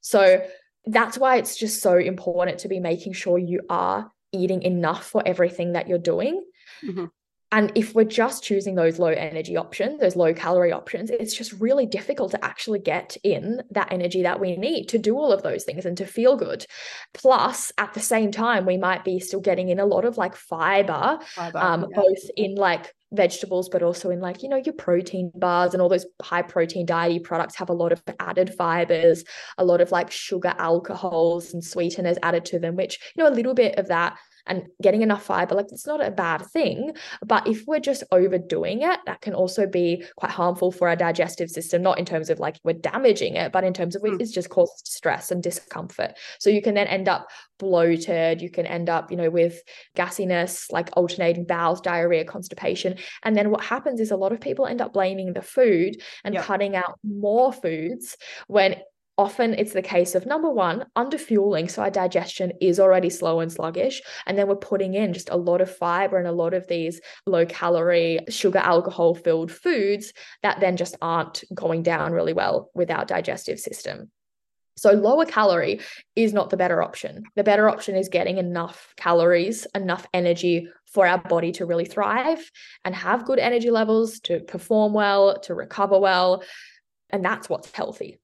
[0.00, 0.42] So
[0.86, 5.22] that's why it's just so important to be making sure you are eating enough for
[5.26, 6.42] everything that you're doing.
[6.84, 7.06] Mm-hmm.
[7.52, 11.52] And if we're just choosing those low energy options, those low calorie options, it's just
[11.54, 15.42] really difficult to actually get in that energy that we need to do all of
[15.42, 16.64] those things and to feel good.
[17.12, 20.36] Plus, at the same time, we might be still getting in a lot of like
[20.36, 21.96] fiber, fiber um, yeah.
[21.96, 25.88] both in like vegetables, but also in like, you know, your protein bars and all
[25.88, 29.24] those high protein diety products have a lot of added fibers,
[29.58, 33.34] a lot of like sugar alcohols and sweeteners added to them, which, you know, a
[33.34, 36.92] little bit of that and getting enough fiber like it's not a bad thing
[37.24, 41.50] but if we're just overdoing it that can also be quite harmful for our digestive
[41.50, 44.20] system not in terms of like we're damaging it but in terms of mm.
[44.20, 48.66] it's just causes stress and discomfort so you can then end up bloated you can
[48.66, 49.60] end up you know with
[49.96, 54.66] gassiness like alternating bowels diarrhea constipation and then what happens is a lot of people
[54.66, 56.44] end up blaming the food and yep.
[56.44, 58.76] cutting out more foods when
[59.20, 61.68] often it's the case of number one, under fueling.
[61.68, 64.00] So our digestion is already slow and sluggish.
[64.24, 67.02] And then we're putting in just a lot of fiber and a lot of these
[67.26, 72.90] low calorie, sugar, alcohol filled foods that then just aren't going down really well with
[72.90, 74.10] our digestive system.
[74.78, 75.80] So, lower calorie
[76.16, 77.24] is not the better option.
[77.36, 82.50] The better option is getting enough calories, enough energy for our body to really thrive
[82.86, 86.42] and have good energy levels, to perform well, to recover well.
[87.10, 88.18] And that's what's healthy.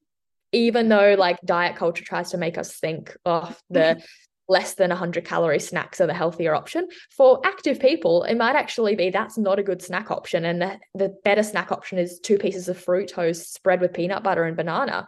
[0.53, 4.01] Even though, like, diet culture tries to make us think, oh, the mm-hmm.
[4.49, 6.89] less than 100 calorie snacks are the healthier option.
[7.11, 10.45] For active people, it might actually be that's not a good snack option.
[10.45, 14.23] And the, the better snack option is two pieces of fruit toast spread with peanut
[14.23, 15.07] butter and banana.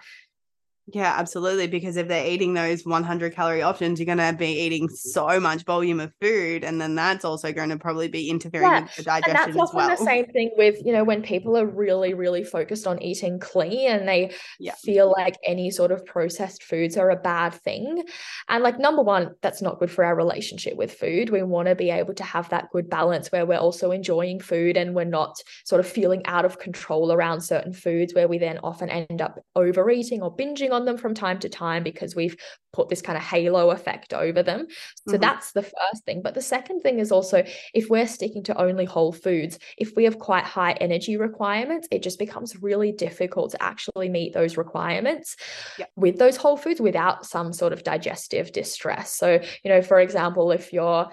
[0.95, 1.67] Yeah, absolutely.
[1.67, 5.65] Because if they're eating those 100 calorie options, you're going to be eating so much
[5.65, 6.65] volume of food.
[6.65, 8.83] And then that's also going to probably be interfering yeah.
[8.83, 9.89] with the digestion and that's often well.
[9.91, 13.91] the same thing with, you know, when people are really, really focused on eating clean
[13.91, 14.75] and they yeah.
[14.83, 18.05] feel like any sort of processed foods are a bad thing.
[18.49, 21.29] And like, number one, that's not good for our relationship with food.
[21.29, 24.79] We want to be able to have that good balance where we're also enjoying food
[24.79, 28.59] and we're not sort of feeling out of control around certain foods where we then
[28.63, 32.37] often end up overeating or binging on on them from time to time because we've
[32.73, 34.67] put this kind of halo effect over them.
[35.07, 35.21] So mm-hmm.
[35.21, 36.23] that's the first thing.
[36.23, 40.05] But the second thing is also if we're sticking to only whole foods, if we
[40.05, 45.37] have quite high energy requirements, it just becomes really difficult to actually meet those requirements
[45.79, 45.91] yep.
[45.97, 49.13] with those whole foods without some sort of digestive distress.
[49.15, 51.11] So, you know, for example, if you're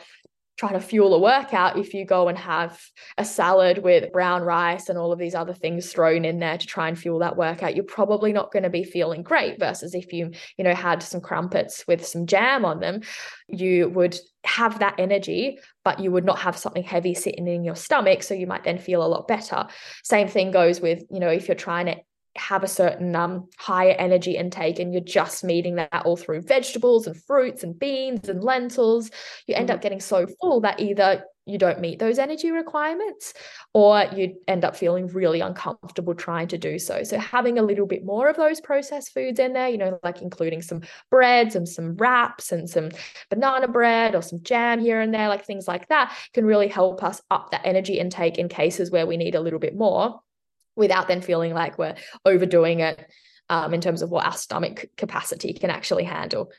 [0.57, 2.79] trying to fuel a workout if you go and have
[3.17, 6.65] a salad with brown rice and all of these other things thrown in there to
[6.65, 10.13] try and fuel that workout you're probably not going to be feeling great versus if
[10.13, 13.01] you you know had some crumpets with some jam on them
[13.47, 17.75] you would have that energy but you would not have something heavy sitting in your
[17.75, 19.67] stomach so you might then feel a lot better.
[20.03, 21.95] Same thing goes with you know if you're trying to
[22.35, 27.07] have a certain um, higher energy intake and you're just meeting that all through vegetables
[27.07, 29.09] and fruits and beans and lentils,
[29.47, 29.83] you end up mm-hmm.
[29.83, 33.33] getting so full that either you don't meet those energy requirements
[33.73, 37.03] or you end up feeling really uncomfortable trying to do so.
[37.03, 40.21] So having a little bit more of those processed foods in there, you know, like
[40.21, 42.89] including some breads and some wraps and some
[43.29, 47.03] banana bread or some jam here and there, like things like that can really help
[47.03, 50.19] us up that energy intake in cases where we need a little bit more
[50.75, 53.09] without then feeling like we're overdoing it
[53.49, 56.51] um, in terms of what our stomach capacity can actually handle.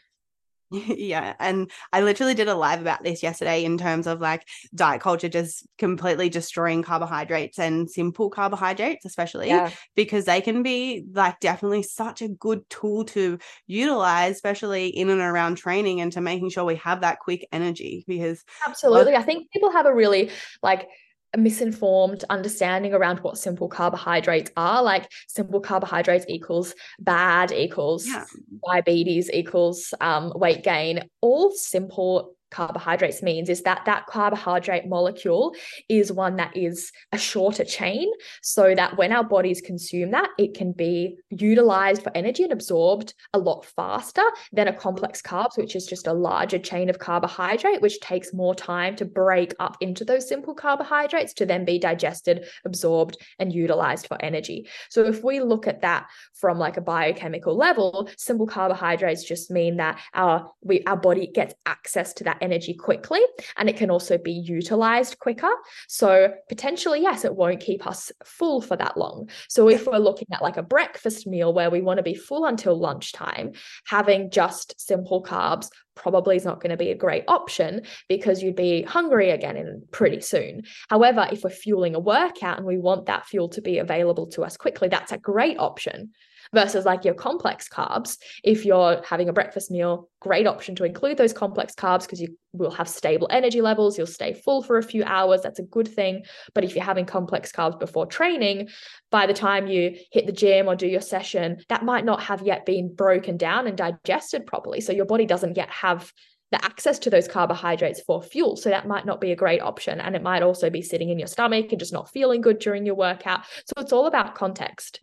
[0.96, 1.35] Yeah.
[1.38, 5.29] And I literally did a live about this yesterday in terms of like diet culture
[5.29, 9.70] just completely destroying carbohydrates and simple carbohydrates, especially yeah.
[9.94, 15.20] because they can be like definitely such a good tool to utilize, especially in and
[15.20, 18.05] around training and to making sure we have that quick energy.
[18.09, 20.31] Because absolutely, I think people have a really
[20.62, 20.88] like
[21.37, 28.25] misinformed understanding around what simple carbohydrates are like simple carbohydrates equals bad equals yeah.
[28.66, 35.54] diabetes equals um, weight gain all simple carbohydrates means is that that carbohydrate molecule
[35.88, 38.11] is one that is a shorter chain
[38.42, 43.14] so that when our bodies consume that it can be utilized for energy and absorbed
[43.32, 47.82] a lot faster than a complex carbs which is just a larger chain of carbohydrate
[47.82, 52.46] which takes more time to break up into those simple carbohydrates to then be digested
[52.64, 54.68] absorbed and utilized for energy.
[54.90, 59.76] So if we look at that from like a biochemical level simple carbohydrates just mean
[59.76, 63.20] that our we our body gets access to that that energy quickly
[63.57, 65.51] and it can also be utilized quicker.
[65.88, 69.31] So potentially, yes, it won't keep us full for that long.
[69.49, 72.44] So if we're looking at like a breakfast meal where we want to be full
[72.44, 73.53] until lunchtime,
[73.87, 78.55] having just simple carbs probably is not going to be a great option because you'd
[78.55, 80.62] be hungry again in pretty soon.
[80.90, 84.42] However, if we're fueling a workout and we want that fuel to be available to
[84.44, 86.12] us quickly, that's a great option
[86.52, 88.18] versus like your complex carbs.
[88.44, 92.37] If you're having a breakfast meal, great option to include those complex carbs because you
[92.52, 93.96] will have stable energy levels.
[93.96, 95.42] You'll stay full for a few hours.
[95.42, 96.24] That's a good thing.
[96.54, 98.68] But if you're having complex carbs before training,
[99.11, 102.42] by the time you hit the gym or do your session, that might not have
[102.42, 104.80] yet been broken down and digested properly.
[104.80, 106.12] So your body doesn't yet have
[106.52, 108.56] the access to those carbohydrates for fuel.
[108.56, 110.00] So that might not be a great option.
[110.00, 112.87] And it might also be sitting in your stomach and just not feeling good during
[112.87, 113.44] your workout.
[113.66, 115.00] So it's all about context.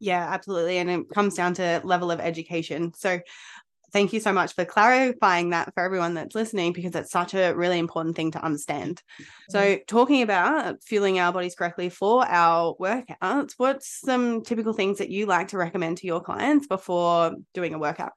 [0.00, 0.78] Yeah, absolutely.
[0.78, 2.92] And it comes down to level of education.
[2.94, 3.20] So
[3.94, 7.54] thank you so much for clarifying that for everyone that's listening because it's such a
[7.54, 9.00] really important thing to understand.
[9.48, 9.82] So, mm-hmm.
[9.86, 15.26] talking about fueling our bodies correctly for our workouts, what's some typical things that you
[15.26, 18.12] like to recommend to your clients before doing a workout?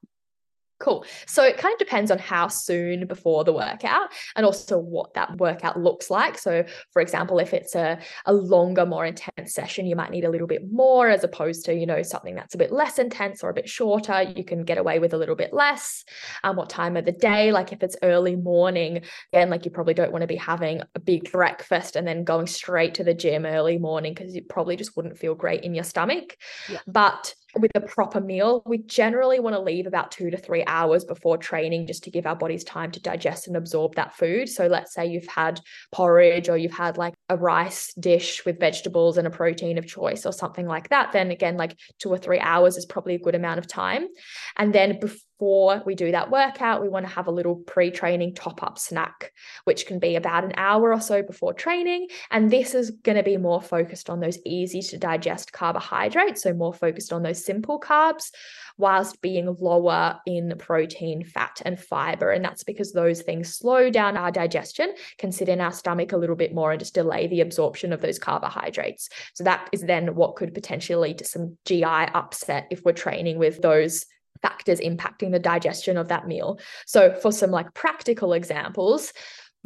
[0.79, 1.05] Cool.
[1.25, 5.37] So it kind of depends on how soon before the workout and also what that
[5.37, 6.37] workout looks like.
[6.37, 10.29] So, for example, if it's a, a longer, more intense session, you might need a
[10.29, 13.49] little bit more as opposed to, you know, something that's a bit less intense or
[13.49, 14.21] a bit shorter.
[14.21, 16.05] You can get away with a little bit less.
[16.43, 17.51] Um, what time of the day?
[17.51, 19.01] Like if it's early morning,
[19.33, 22.45] again, like you probably don't want to be having a big breakfast and then going
[22.45, 25.83] straight to the gym early morning because you probably just wouldn't feel great in your
[25.83, 26.37] stomach.
[26.69, 26.79] Yeah.
[26.85, 31.03] But with a proper meal, we generally want to leave about two to three hours
[31.03, 34.49] before training just to give our bodies time to digest and absorb that food.
[34.49, 35.59] So let's say you've had
[35.91, 40.25] porridge or you've had like a rice dish with vegetables and a protein of choice
[40.25, 41.11] or something like that.
[41.11, 44.07] Then again, like two or three hours is probably a good amount of time.
[44.55, 47.91] And then before before we do that workout, we want to have a little pre
[47.91, 49.33] training top up snack,
[49.65, 52.07] which can be about an hour or so before training.
[52.31, 56.53] And this is going to be more focused on those easy to digest carbohydrates, so
[56.53, 58.31] more focused on those simple carbs,
[58.77, 62.31] whilst being lower in protein, fat, and fiber.
[62.31, 66.17] And that's because those things slow down our digestion, can sit in our stomach a
[66.17, 69.09] little bit more, and just delay the absorption of those carbohydrates.
[69.35, 73.37] So that is then what could potentially lead to some GI upset if we're training
[73.37, 74.03] with those
[74.41, 76.59] factors impacting the digestion of that meal.
[76.85, 79.13] So, for some like practical examples,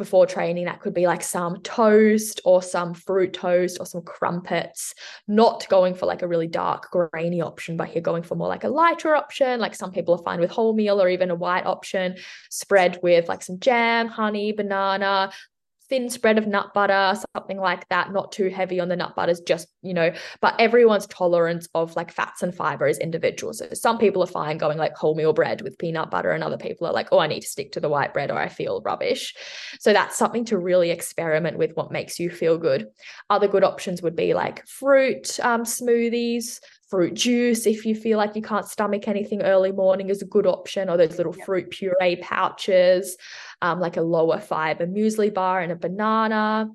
[0.02, 4.96] before training, that could be like some toast or some fruit toast or some crumpets,
[5.28, 8.64] not going for like a really dark grainy option, but you're going for more like
[8.64, 9.60] a lighter option.
[9.60, 12.16] Like some people are fine with wholemeal or even a white option,
[12.50, 15.32] spread with like some jam, honey, banana,
[15.92, 19.42] thin spread of nut butter, something like that, not too heavy on the nut butters,
[19.42, 23.54] just, you know, but everyone's tolerance of like fats and fiber is individual.
[23.54, 26.88] So some people are fine going like wholemeal bread with peanut butter, and other people
[26.88, 29.36] are like, oh, I need to stick to the white bread or I feel rubbish.
[29.82, 32.88] So that's something to really experiment with what makes you feel good.
[33.30, 36.62] Other good options would be like fruit um, smoothies,
[36.92, 40.46] fruit juice if you feel like you can't stomach anything early morning is a good
[40.46, 41.46] option or those little yeah.
[41.46, 43.18] fruit puree pouches
[43.62, 46.70] um, like a lower fiber muesli bar and a banana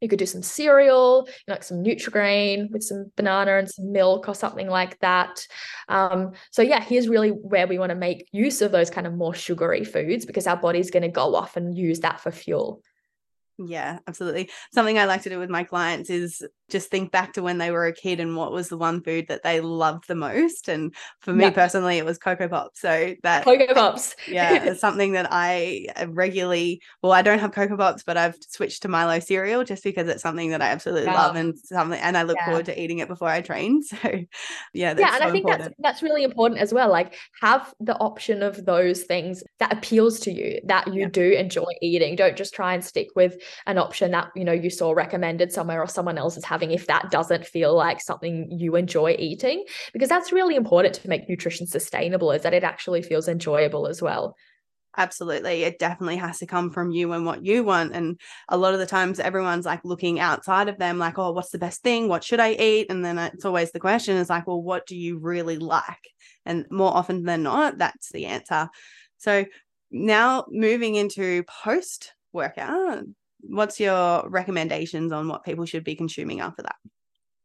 [0.00, 3.92] you could do some cereal, you know, like some Nutrigrain with some banana and some
[3.92, 5.46] milk or something like that.
[5.88, 9.14] Um, so yeah, here's really where we want to make use of those kind of
[9.14, 12.82] more sugary foods because our body's going to go off and use that for fuel.
[13.58, 14.50] Yeah, absolutely.
[14.74, 17.70] Something I like to do with my clients is just think back to when they
[17.70, 20.68] were a kid and what was the one food that they loved the most.
[20.68, 22.80] And for me personally, it was Cocoa Pops.
[22.80, 24.16] So that Cocoa Pops.
[24.28, 28.36] yeah, it's something that I uh, regularly, well, I don't have Cocoa Pops, but I've
[28.48, 31.14] switched to Milo cereal just because it's something that I absolutely yeah.
[31.14, 32.46] love and something, and I look yeah.
[32.46, 33.82] forward to eating it before I train.
[33.96, 34.10] So
[34.74, 35.62] yeah, yeah, and so I think important.
[35.62, 36.90] that's that's really important as well.
[36.90, 41.08] Like have the option of those things that appeals to you that you yeah.
[41.10, 42.16] do enjoy eating.
[42.16, 43.36] Don't just try and stick with
[43.66, 46.86] an option that you know you saw recommended somewhere or someone else is having if
[46.86, 51.66] that doesn't feel like something you enjoy eating because that's really important to make nutrition
[51.66, 54.36] sustainable is that it actually feels enjoyable as well.
[54.96, 55.64] Absolutely.
[55.64, 57.94] It definitely has to come from you and what you want.
[57.94, 61.50] And a lot of the times everyone's like looking outside of them like oh what's
[61.50, 62.08] the best thing?
[62.08, 62.86] What should i eat?
[62.88, 66.08] And then it's always the question is like well what do you really like?
[66.46, 68.70] And more often than not that's the answer.
[69.18, 69.44] So
[69.90, 73.04] now moving into post workout
[73.48, 76.76] what's your recommendations on what people should be consuming after that?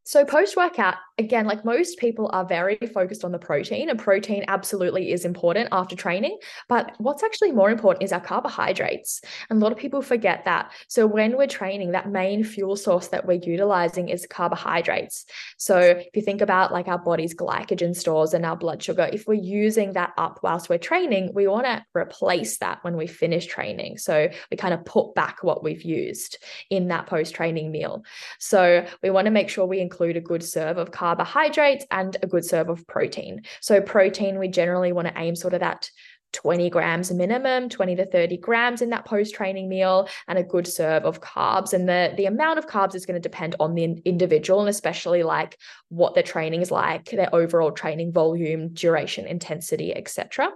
[0.04, 4.44] So, post workout, again, like most people are very focused on the protein, and protein
[4.48, 6.40] absolutely is important after training.
[6.68, 9.22] But what's actually more important is our carbohydrates.
[9.50, 10.72] And a lot of people forget that.
[10.88, 15.26] So, when we're training, that main fuel source that we're utilizing is carbohydrates.
[15.58, 19.28] So, if you think about like our body's glycogen stores and our blood sugar, if
[19.28, 23.46] we're using that up whilst we're training, we want to replace that when we finish
[23.46, 24.00] training.
[24.00, 26.38] So, we kind of put back what we've used
[26.72, 28.04] in that post training meal.
[28.40, 32.28] So, we want to make sure we include a good serve of carbohydrates and a
[32.28, 33.42] good serve of protein.
[33.60, 35.90] So, protein, we generally want to aim sort of that
[36.34, 40.66] 20 grams minimum, 20 to 30 grams in that post training meal, and a good
[40.66, 41.74] serve of carbs.
[41.74, 45.24] And the, the amount of carbs is going to depend on the individual and especially
[45.24, 45.58] like
[45.90, 50.50] what their training is like, their overall training volume, duration, intensity, etc.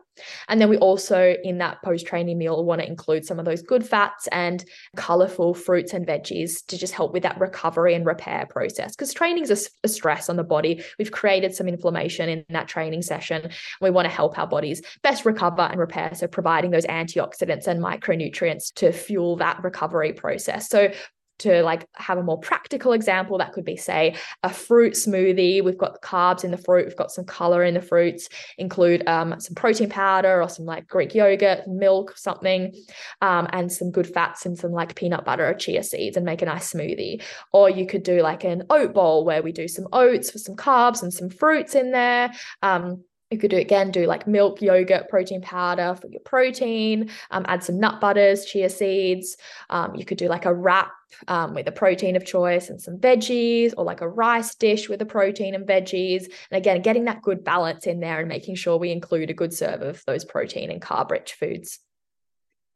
[0.48, 3.62] And then we also, in that post training meal, want to include some of those
[3.62, 4.64] good fats and
[4.96, 8.96] colorful fruits and veggies to just help with that recovery and repair process.
[8.96, 10.84] Because training is a, a stress on the body.
[10.98, 13.50] We've created some inflammation in that training session.
[13.82, 16.14] We want to help our bodies best recover and repair.
[16.16, 20.70] So, providing those antioxidants and micronutrients to fuel that recovery process.
[20.70, 20.92] So,
[21.40, 25.64] to like have a more practical example that could be say a fruit smoothie.
[25.64, 29.40] We've got carbs in the fruit we've got some color in the fruits include um,
[29.40, 32.74] some protein powder or some like greek yogurt milk something
[33.22, 36.42] um, and some good fats and some like peanut butter or chia seeds and make
[36.42, 37.22] a nice smoothie.
[37.52, 40.56] Or you could do like an oat bowl where we do some oats for some
[40.56, 42.32] carbs and some fruits in there
[42.62, 43.04] um,
[43.36, 47.62] you could do again do like milk yogurt protein powder for your protein um, add
[47.62, 49.36] some nut butters chia seeds
[49.70, 50.94] um, you could do like a wrap
[51.28, 55.02] um, with a protein of choice and some veggies or like a rice dish with
[55.02, 58.78] a protein and veggies and again getting that good balance in there and making sure
[58.78, 61.80] we include a good serve of those protein and carb rich foods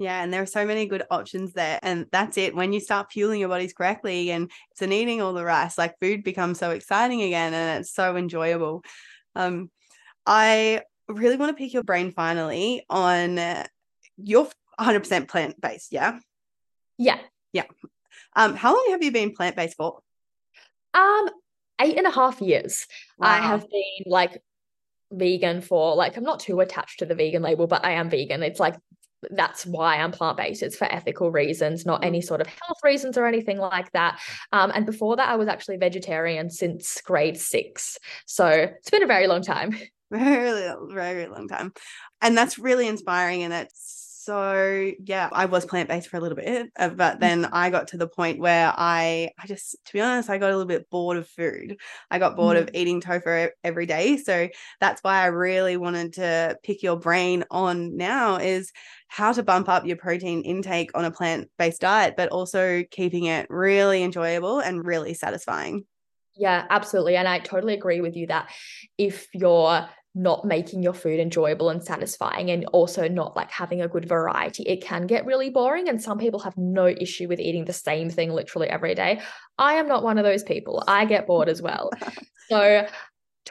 [0.02, 1.78] yeah, and there are so many good options there.
[1.84, 2.56] And that's it.
[2.56, 6.00] When you start fueling your bodies correctly and it's an eating all the rice, like
[6.00, 8.82] food becomes so exciting again and it's so enjoyable.
[9.36, 9.70] Um,
[10.26, 13.40] I really want to pick your brain finally on
[14.18, 14.48] you're
[14.80, 16.20] 100% plant based, yeah?
[16.98, 17.20] Yeah.
[17.54, 17.66] Yeah.
[18.36, 20.00] Um, how long have you been plant based for?
[20.94, 21.30] Um,
[21.82, 22.86] eight and a half years.
[23.18, 23.30] Wow.
[23.30, 24.42] I have been like
[25.12, 28.44] vegan for like I'm not too attached to the vegan label, but I am vegan.
[28.44, 28.76] It's like
[29.32, 30.64] that's why I'm plant based.
[30.64, 34.20] It's for ethical reasons, not any sort of health reasons or anything like that.
[34.54, 37.98] Um, and before that, I was actually vegetarian since grade six.
[38.26, 39.76] So it's been a very long time.
[40.12, 41.72] Very, very long time.
[42.20, 43.44] And that's really inspiring.
[43.44, 47.20] And it's so yeah i was plant-based for a little bit uh, but mm.
[47.20, 50.50] then i got to the point where i i just to be honest i got
[50.50, 51.78] a little bit bored of food
[52.12, 52.62] i got bored mm.
[52.62, 54.48] of eating tofu every day so
[54.80, 58.72] that's why i really wanted to pick your brain on now is
[59.08, 63.48] how to bump up your protein intake on a plant-based diet but also keeping it
[63.50, 65.84] really enjoyable and really satisfying
[66.36, 67.18] yeah, absolutely.
[67.18, 68.50] And I totally agree with you that
[68.98, 73.88] if you're not making your food enjoyable and satisfying and also not like having a
[73.88, 77.66] good variety it can get really boring and some people have no issue with eating
[77.66, 79.22] the same thing literally every day.
[79.58, 80.84] I am not one of those people.
[80.88, 81.92] I get bored as well.
[82.50, 82.88] So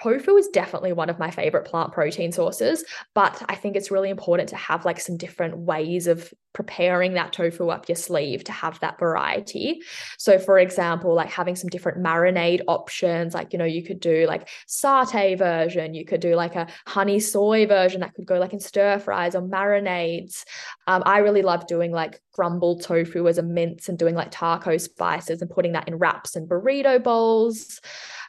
[0.01, 2.85] tofu is definitely one of my favorite plant protein sources,
[3.15, 7.33] but I think it's really important to have like some different ways of preparing that
[7.33, 9.81] tofu up your sleeve to have that variety.
[10.17, 14.27] So, for example, like having some different marinade options, like, you know, you could do
[14.27, 18.53] like satay version, you could do like a honey soy version that could go like
[18.53, 20.45] in stir fries or marinades.
[20.87, 24.77] Um, I really love doing like crumbled tofu as a mince and doing like taco
[24.79, 27.81] spices and putting that in wraps and burrito bowls.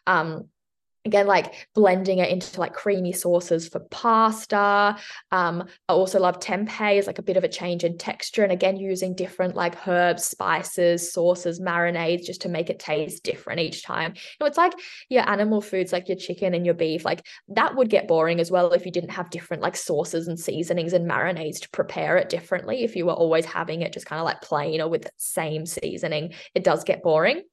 [0.08, 0.50] Um,
[1.06, 4.98] again like blending it into like creamy sauces for pasta.
[5.32, 8.52] Um i also love tempeh as like a bit of a change in texture and
[8.52, 13.84] again using different like herbs spices sauces marinades just to make it taste different each
[13.84, 14.14] time.
[14.16, 14.74] You know it's like
[15.10, 18.52] your animal foods like your chicken and your beef like that would get boring as
[18.52, 22.30] well if you didn't have different like sauces and seasonings and marinades to prepare it
[22.30, 22.84] differently.
[22.84, 25.66] If you were always having it just kind of like plain or with the same
[25.66, 27.44] seasoning it does get boring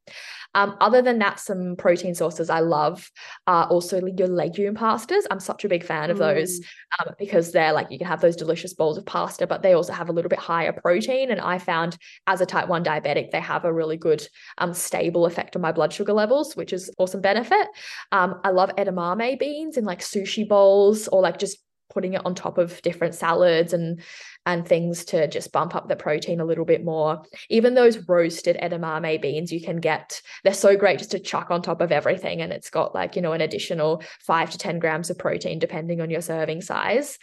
[0.55, 3.11] um, other than that, some protein sources I love
[3.47, 5.24] are also your legume pastas.
[5.30, 6.64] I'm such a big fan of those mm.
[7.01, 9.92] um, because they're like you can have those delicious bowls of pasta, but they also
[9.92, 11.30] have a little bit higher protein.
[11.30, 14.26] And I found as a type 1 diabetic, they have a really good
[14.59, 17.68] um, stable effect on my blood sugar levels, which is awesome benefit.
[18.12, 21.59] Um, I love edamame beans in like sushi bowls or like just
[21.91, 24.01] putting it on top of different salads and
[24.47, 27.22] and things to just bump up the protein a little bit more.
[27.51, 31.62] Even those roasted edamame beans you can get, they're so great just to chuck on
[31.62, 32.41] top of everything.
[32.41, 36.01] And it's got like, you know, an additional five to 10 grams of protein, depending
[36.01, 37.18] on your serving size.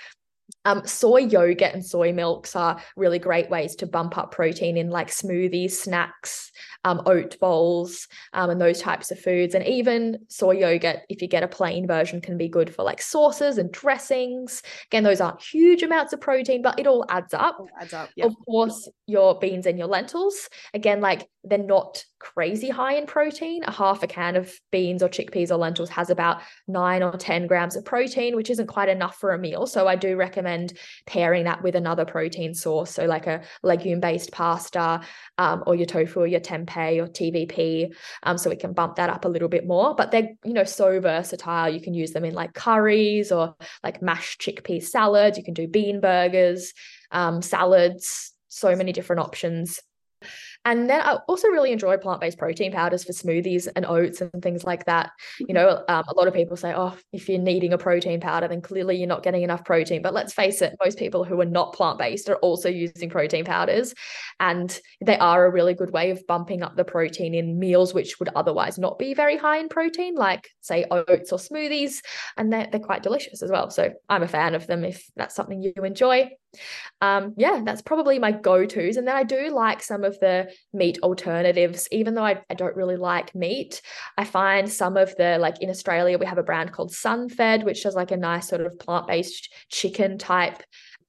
[0.66, 4.90] Um, soy yogurt and soy milks are really great ways to bump up protein in
[4.90, 6.52] like smoothies, snacks,
[6.86, 9.56] um, oat bowls, um, and those types of foods.
[9.56, 13.02] And even soy yogurt, if you get a plain version, can be good for like
[13.02, 14.62] sauces and dressings.
[14.88, 17.58] Again, those aren't huge amounts of protein, but it all adds up.
[17.60, 18.10] It adds up.
[18.22, 20.50] Of course, your beans and your lentils.
[20.74, 23.64] Again, like they're not crazy high in protein.
[23.66, 27.48] A half a can of beans or chickpeas or lentils has about nine or 10
[27.48, 29.68] grams of protein, which isn't quite enough for a meal.
[29.68, 30.53] So I do recommend
[31.06, 32.92] pairing that with another protein source.
[32.92, 35.02] So, like a legume based pasta
[35.38, 37.94] um, or your tofu or your tempeh or TVP.
[38.24, 39.96] Um, so we can bump that up a little bit more.
[39.96, 41.70] But they're, you know, so versatile.
[41.70, 45.38] You can use them in like curries or like mashed chickpea salads.
[45.38, 46.74] You can do bean burgers,
[47.12, 49.80] um, salads, so many different options.
[50.66, 54.32] And then I also really enjoy plant based protein powders for smoothies and oats and
[54.42, 55.12] things like that.
[55.40, 55.56] You mm-hmm.
[55.56, 58.62] know, um, a lot of people say, oh, if you're needing a protein powder, then
[58.62, 60.02] clearly you're not getting enough protein.
[60.02, 63.44] But let's face it, most people who are not plant based are also using protein
[63.44, 63.94] powders.
[64.40, 68.20] And they are a really good way of bumping up the protein in meals which
[68.20, 72.02] would otherwise not be very high in protein, like, say, oats or smoothies.
[72.38, 73.70] And they're, they're quite delicious as well.
[73.70, 76.30] So I'm a fan of them if that's something you enjoy
[77.02, 81.00] um yeah that's probably my go-to's and then i do like some of the meat
[81.04, 83.82] alternatives even though I, I don't really like meat.
[84.18, 87.84] I find some of the like in australia we have a brand called sunfed which
[87.84, 90.64] does like a nice sort of plant-based chicken type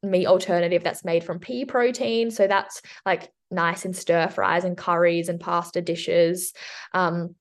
[0.05, 2.31] meat alternative that's made from pea protein.
[2.31, 6.53] So that's like nice in stir fries and curries and pasta dishes.
[6.93, 7.35] Um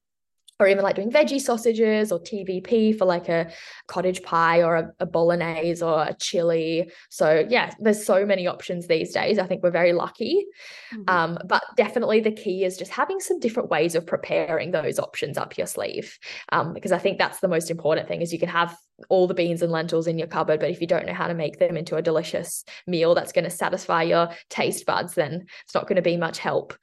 [0.64, 3.52] or even like doing veggie sausages or TVP for like a
[3.88, 6.90] cottage pie or a, a, bolognese or a chili.
[7.10, 9.38] So yeah, there's so many options these days.
[9.38, 10.46] I think we're very lucky.
[10.94, 11.10] Mm-hmm.
[11.10, 15.38] Um, but definitely the key is just having some different ways of preparing those options
[15.38, 16.18] up your sleeve.
[16.52, 18.76] Um, because I think that's the most important thing is you can have
[19.10, 21.34] all the beans and lentils in your cupboard, but if you don't know how to
[21.34, 25.76] make them into a delicious meal that's going to satisfy your taste buds, then it's
[25.76, 26.74] not going to be much help.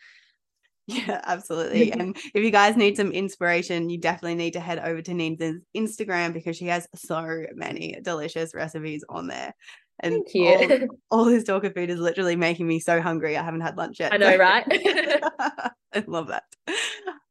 [0.90, 1.92] Yeah, absolutely.
[1.92, 5.56] and if you guys need some inspiration, you definitely need to head over to Nina's
[5.76, 9.54] Instagram because she has so many delicious recipes on there.
[10.00, 10.88] And Thank you.
[11.10, 13.36] All, all this talk of food is literally making me so hungry.
[13.36, 14.12] I haven't had lunch yet.
[14.12, 14.64] I know, right?
[15.92, 16.44] I love that.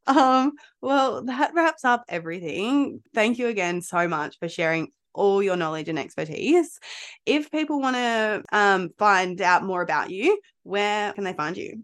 [0.05, 3.01] Um, well, that wraps up everything.
[3.14, 6.80] Thank you again so much for sharing all your knowledge and expertise.
[7.26, 11.84] If people want to um, find out more about you, where can they find you?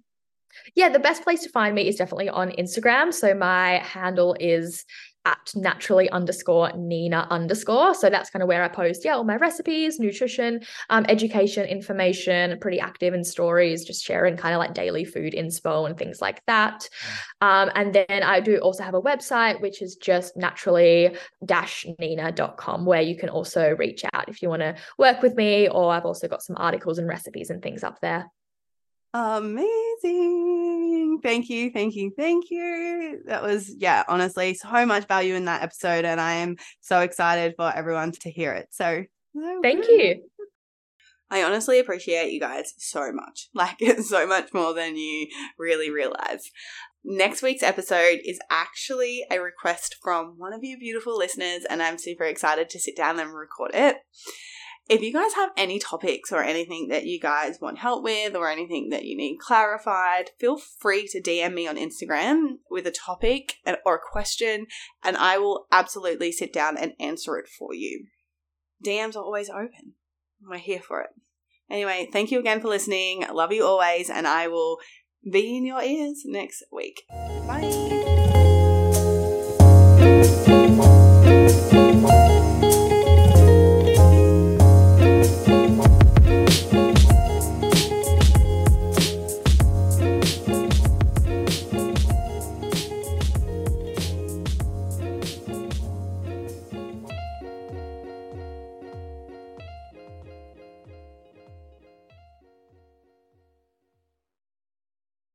[0.74, 3.14] Yeah, the best place to find me is definitely on Instagram.
[3.14, 4.86] So my handle is
[5.26, 7.96] at naturally underscore Nina underscore.
[7.96, 12.60] So that's kind of where I post, yeah, all my recipes, nutrition, um, education, information,
[12.60, 16.42] pretty active in stories, just sharing kind of like daily food inspo and things like
[16.46, 16.88] that.
[17.42, 22.86] Um, and then I do also have a website, which is just naturally dash nina.com,
[22.86, 26.06] where you can also reach out if you want to work with me, or I've
[26.06, 28.30] also got some articles and recipes and things up there.
[29.16, 30.82] Amazing.
[31.24, 31.72] Thank you.
[31.72, 32.12] Thank you.
[32.18, 33.22] Thank you.
[33.28, 36.04] That was, yeah, honestly, so much value in that episode.
[36.04, 38.68] And I am so excited for everyone to hear it.
[38.72, 39.06] So,
[39.64, 40.22] thank you.
[41.32, 43.48] I honestly appreciate you guys so much.
[43.56, 46.52] Like, so much more than you really realize.
[47.06, 51.98] Next week's episode is actually a request from one of you beautiful listeners, and I'm
[51.98, 53.96] super excited to sit down and record it.
[54.88, 58.50] If you guys have any topics or anything that you guys want help with or
[58.50, 63.56] anything that you need clarified, feel free to DM me on Instagram with a topic
[63.84, 64.68] or a question,
[65.04, 68.06] and I will absolutely sit down and answer it for you.
[68.86, 69.94] DMs are always open.
[70.48, 71.10] We're here for it.
[71.68, 73.26] Anyway, thank you again for listening.
[73.34, 74.78] Love you always, and I will
[75.28, 77.02] be in your ears next week.
[77.48, 78.44] Bye.